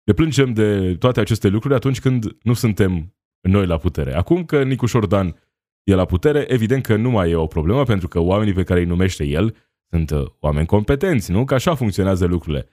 Ne 0.05 0.13
plângem 0.13 0.53
de 0.53 0.97
toate 0.97 1.21
aceste 1.21 1.49
lucruri 1.49 1.75
atunci 1.75 2.01
când 2.01 2.43
nu 2.43 2.53
suntem 2.53 3.17
noi 3.49 3.67
la 3.67 3.79
putere. 3.79 4.15
Acum 4.15 4.45
că 4.45 4.63
Nicu 4.63 4.87
Șordan 4.87 5.41
e 5.83 5.95
la 5.95 6.05
putere, 6.05 6.53
evident 6.53 6.83
că 6.83 6.97
nu 6.97 7.11
mai 7.11 7.31
e 7.31 7.35
o 7.35 7.47
problemă, 7.47 7.83
pentru 7.83 8.09
că 8.09 8.19
oamenii 8.19 8.53
pe 8.53 8.63
care 8.63 8.81
îi 8.81 8.87
numește 8.87 9.25
el 9.25 9.57
sunt 9.91 10.11
uh, 10.11 10.31
oameni 10.41 10.67
competenți, 10.67 11.31
nu? 11.31 11.45
Că 11.45 11.55
așa 11.55 11.75
funcționează 11.75 12.27
lucrurile. 12.27 12.69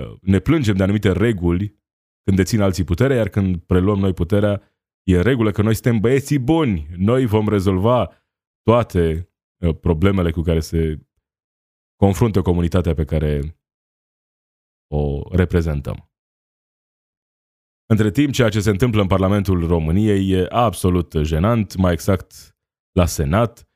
Uh, 0.00 0.12
ne 0.20 0.38
plângem 0.38 0.76
de 0.76 0.82
anumite 0.82 1.12
reguli 1.12 1.80
când 2.24 2.36
dețin 2.36 2.60
alții 2.60 2.84
puterea, 2.84 3.16
iar 3.16 3.28
când 3.28 3.56
preluăm 3.56 3.98
noi 3.98 4.12
puterea, 4.12 4.62
e 5.02 5.16
în 5.16 5.22
regulă 5.22 5.50
că 5.50 5.62
noi 5.62 5.74
suntem 5.74 6.00
băieții 6.00 6.38
buni. 6.38 6.86
Noi 6.96 7.26
vom 7.26 7.48
rezolva 7.48 8.10
toate 8.62 9.32
uh, 9.58 9.76
problemele 9.80 10.30
cu 10.30 10.40
care 10.40 10.60
se 10.60 11.06
confruntă 11.96 12.42
comunitatea 12.42 12.94
pe 12.94 13.04
care 13.04 13.58
o 14.94 15.22
reprezentăm. 15.36 16.12
Între 17.86 18.10
timp, 18.10 18.32
ceea 18.32 18.48
ce 18.48 18.60
se 18.60 18.70
întâmplă 18.70 19.00
în 19.00 19.06
Parlamentul 19.06 19.66
României 19.66 20.30
e 20.30 20.46
absolut 20.48 21.12
jenant, 21.22 21.76
mai 21.76 21.92
exact 21.92 22.56
la 22.92 23.06
Senat. 23.06 23.68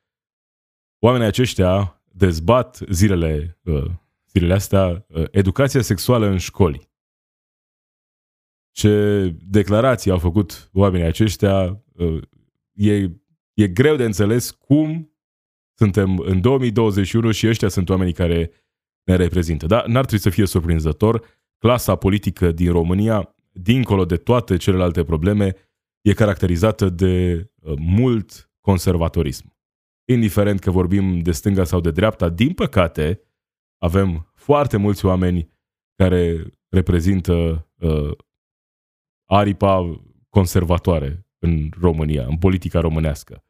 Oamenii 0.98 1.26
aceștia 1.26 2.02
dezbat 2.04 2.78
zilele, 2.90 3.60
uh, 3.64 3.90
zilele 4.32 4.54
astea 4.54 5.06
uh, 5.08 5.24
educația 5.30 5.80
sexuală 5.80 6.26
în 6.26 6.38
școli. 6.38 6.90
Ce 8.76 9.34
declarații 9.46 10.10
au 10.10 10.18
făcut 10.18 10.70
oamenii 10.72 11.06
aceștia, 11.06 11.82
uh, 11.92 12.22
e, 12.72 13.10
e 13.54 13.68
greu 13.68 13.96
de 13.96 14.04
înțeles 14.04 14.50
cum 14.50 15.12
suntem 15.74 16.18
în 16.18 16.40
2021 16.40 17.30
și 17.30 17.48
ăștia 17.48 17.68
sunt 17.68 17.88
oamenii 17.88 18.12
care 18.12 18.50
ne 19.02 19.16
reprezintă. 19.16 19.66
Dar 19.66 19.86
n-ar 19.86 20.04
trebui 20.04 20.18
să 20.18 20.30
fie 20.30 20.46
surprinzător. 20.46 21.24
Clasa 21.58 21.96
politică 21.96 22.52
din 22.52 22.72
România 22.72 23.34
dincolo 23.52 24.04
de 24.04 24.16
toate 24.16 24.56
celelalte 24.56 25.04
probleme, 25.04 25.54
e 26.00 26.12
caracterizată 26.12 26.88
de 26.88 27.46
uh, 27.54 27.74
mult 27.78 28.50
conservatorism. 28.60 29.56
Indiferent 30.04 30.60
că 30.60 30.70
vorbim 30.70 31.18
de 31.18 31.32
stânga 31.32 31.64
sau 31.64 31.80
de 31.80 31.90
dreapta, 31.90 32.28
din 32.28 32.52
păcate, 32.52 33.20
avem 33.78 34.32
foarte 34.34 34.76
mulți 34.76 35.04
oameni 35.04 35.48
care 35.94 36.44
reprezintă 36.68 37.66
uh, 37.78 38.10
aripa 39.26 40.00
conservatoare 40.28 41.26
în 41.38 41.70
România, 41.80 42.26
în 42.26 42.38
politica 42.38 42.80
românească. 42.80 43.44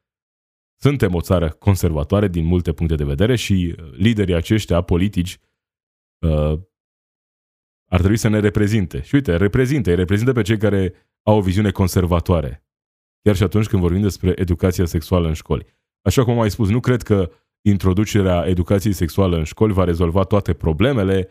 Suntem 0.81 1.15
o 1.15 1.21
țară 1.21 1.49
conservatoare 1.49 2.29
din 2.29 2.45
multe 2.45 2.73
puncte 2.73 2.95
de 2.95 3.05
vedere 3.05 3.37
și 3.37 3.75
uh, 3.79 3.91
liderii 3.93 4.35
aceștia 4.35 4.81
politici 4.83 5.39
uh, 6.19 6.61
ar 7.89 7.99
trebui 7.99 8.17
să 8.17 8.29
ne 8.29 8.41
reprezinte. 8.41 9.03
Și 9.03 9.15
uite, 9.15 9.37
reprezintă, 9.37 9.91
îi 9.91 9.97
reprezintă 9.97 10.33
pe 10.33 10.43
cei 10.43 10.59
care 10.59 10.93
au 11.23 11.37
o 11.37 11.41
viziune 11.41 11.71
conservatoare. 11.71 12.65
Chiar 13.23 13.37
și 13.37 13.43
atunci 13.43 13.67
când 13.67 13.83
vorbim 13.83 14.03
despre 14.03 14.33
educația 14.37 14.85
sexuală 14.85 15.27
în 15.29 15.35
școli. 15.35 15.67
Așa 16.03 16.23
cum 16.23 16.33
am 16.33 16.39
mai 16.39 16.51
spus, 16.51 16.69
nu 16.69 16.81
cred 16.81 17.03
că 17.03 17.31
introducerea 17.65 18.47
educației 18.47 18.93
sexuale 18.93 19.37
în 19.37 19.45
școli 19.45 19.73
va 19.73 19.85
rezolva 19.85 20.23
toate 20.23 20.55
problemele. 20.55 21.29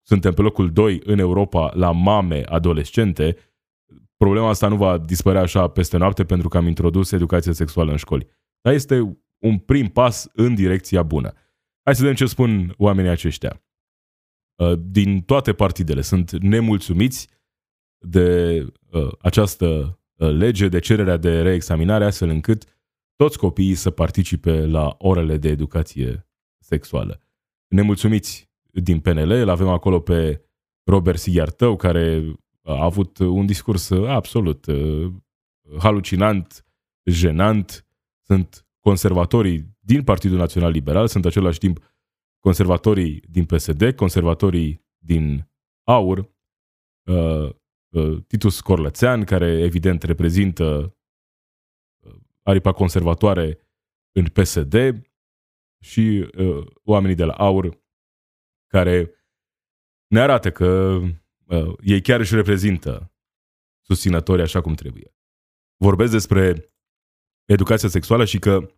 Uh, 0.00 0.06
suntem 0.06 0.32
pe 0.32 0.42
locul 0.42 0.72
2 0.72 1.00
în 1.04 1.18
Europa 1.18 1.72
la 1.74 1.92
mame 1.92 2.42
adolescente. 2.42 3.36
Problema 4.16 4.48
asta 4.48 4.68
nu 4.68 4.76
va 4.76 4.98
dispărea 4.98 5.40
așa 5.40 5.68
peste 5.68 5.96
noapte 5.96 6.24
pentru 6.24 6.48
că 6.48 6.56
am 6.56 6.66
introdus 6.66 7.12
educația 7.12 7.52
sexuală 7.52 7.90
în 7.90 7.96
școli. 7.96 8.28
Dar 8.60 8.74
este 8.74 9.18
un 9.38 9.58
prim 9.58 9.86
pas 9.86 10.28
în 10.32 10.54
direcția 10.54 11.02
bună. 11.02 11.32
Hai 11.82 11.94
să 11.94 12.00
vedem 12.00 12.16
ce 12.16 12.26
spun 12.26 12.74
oamenii 12.76 13.10
aceștia. 13.10 13.62
Uh, 14.56 14.78
din 14.78 15.22
toate 15.22 15.52
partidele 15.52 16.00
sunt 16.00 16.30
nemulțumiți 16.30 17.28
de 17.98 18.66
uh, 18.90 19.12
această 19.20 19.98
uh, 20.14 20.30
lege, 20.30 20.68
de 20.68 20.78
cererea 20.78 21.16
de 21.16 21.42
reexaminare, 21.42 22.04
astfel 22.04 22.28
încât 22.28 22.64
toți 23.16 23.38
copiii 23.38 23.74
să 23.74 23.90
participe 23.90 24.66
la 24.66 24.94
orele 24.98 25.36
de 25.36 25.48
educație 25.48 26.28
sexuală. 26.58 27.20
Nemulțumiți 27.68 28.49
din 28.72 29.00
PNL, 29.00 29.30
îl 29.30 29.48
avem 29.48 29.68
acolo 29.68 30.00
pe 30.00 30.44
Robert 30.84 31.18
Sighiartău, 31.18 31.76
care 31.76 32.34
a 32.62 32.84
avut 32.84 33.18
un 33.18 33.46
discurs 33.46 33.90
absolut 33.90 34.66
halucinant, 35.78 36.64
jenant. 37.04 37.86
Sunt 38.26 38.66
conservatorii 38.80 39.76
din 39.80 40.04
Partidul 40.04 40.38
Național 40.38 40.70
Liberal, 40.70 41.06
sunt 41.06 41.24
același 41.24 41.58
timp 41.58 41.78
conservatorii 42.40 43.22
din 43.28 43.44
PSD, 43.44 43.92
conservatorii 43.92 44.84
din 44.98 45.50
AUR, 45.84 46.18
uh, 47.04 47.50
uh, 47.88 48.22
Titus 48.26 48.60
Corlățean, 48.60 49.24
care 49.24 49.46
evident 49.46 50.02
reprezintă 50.02 50.96
uh, 52.00 52.14
aripa 52.42 52.72
conservatoare 52.72 53.58
în 54.12 54.24
PSD 54.24 55.02
și 55.82 56.30
uh, 56.38 56.66
oamenii 56.84 57.16
de 57.16 57.24
la 57.24 57.32
AUR 57.32 57.79
care 58.70 59.14
ne 60.06 60.20
arată 60.20 60.50
că 60.50 61.00
uh, 61.44 61.74
ei 61.80 62.00
chiar 62.00 62.20
își 62.20 62.34
reprezintă 62.34 63.12
susținătorii 63.86 64.44
așa 64.44 64.60
cum 64.60 64.74
trebuie. 64.74 65.14
Vorbesc 65.76 66.12
despre 66.12 66.74
educația 67.48 67.88
sexuală 67.88 68.24
și 68.24 68.38
că 68.38 68.74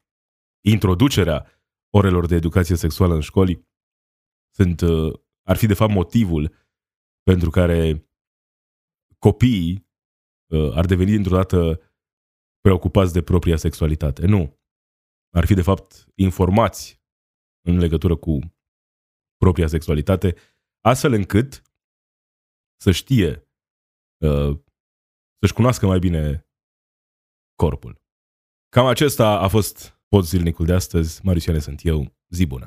introducerea 0.65 1.47
orelor 1.95 2.27
de 2.27 2.35
educație 2.35 2.77
sexuală 2.77 3.15
în 3.15 3.21
școli 3.21 3.69
sunt, 4.55 4.81
uh, 4.81 5.21
ar 5.43 5.57
fi 5.57 5.67
de 5.67 5.75
fapt 5.75 5.93
motivul 5.93 6.55
pentru 7.23 7.51
care 7.51 8.09
copiii 9.19 9.89
uh, 10.53 10.73
ar 10.75 10.85
deveni 10.85 11.11
dintr-o 11.11 11.37
dată 11.37 11.81
preocupați 12.61 13.13
de 13.13 13.23
propria 13.23 13.57
sexualitate. 13.57 14.27
Nu. 14.27 14.61
Ar 15.31 15.45
fi 15.47 15.55
de 15.55 15.63
fapt 15.63 16.07
informați 16.15 17.03
în 17.67 17.79
legătură 17.79 18.17
cu 18.17 18.39
propria 19.45 19.67
sexualitate, 19.67 20.35
astfel 20.81 21.13
încât 21.13 21.63
să 22.77 22.91
știe, 22.91 23.49
uh, 24.25 24.59
să-și 25.39 25.53
cunoască 25.53 25.87
mai 25.87 25.99
bine 25.99 26.49
corpul. 27.55 28.01
Cam 28.69 28.87
acesta 28.87 29.29
a 29.39 29.49
fost 29.49 30.01
Pod 30.09 30.25
zilnicul 30.25 30.67
de 30.67 30.73
astăzi, 30.73 31.21
Marisioane 31.25 31.59
sunt 31.59 31.81
eu, 31.85 32.17
zi 32.29 32.47
bună! 32.47 32.67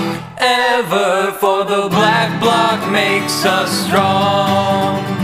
for 0.91 1.63
the 1.63 1.87
black 1.87 2.41
block 2.41 2.91
makes 2.91 3.45
us 3.45 3.87
strong. 3.87 5.20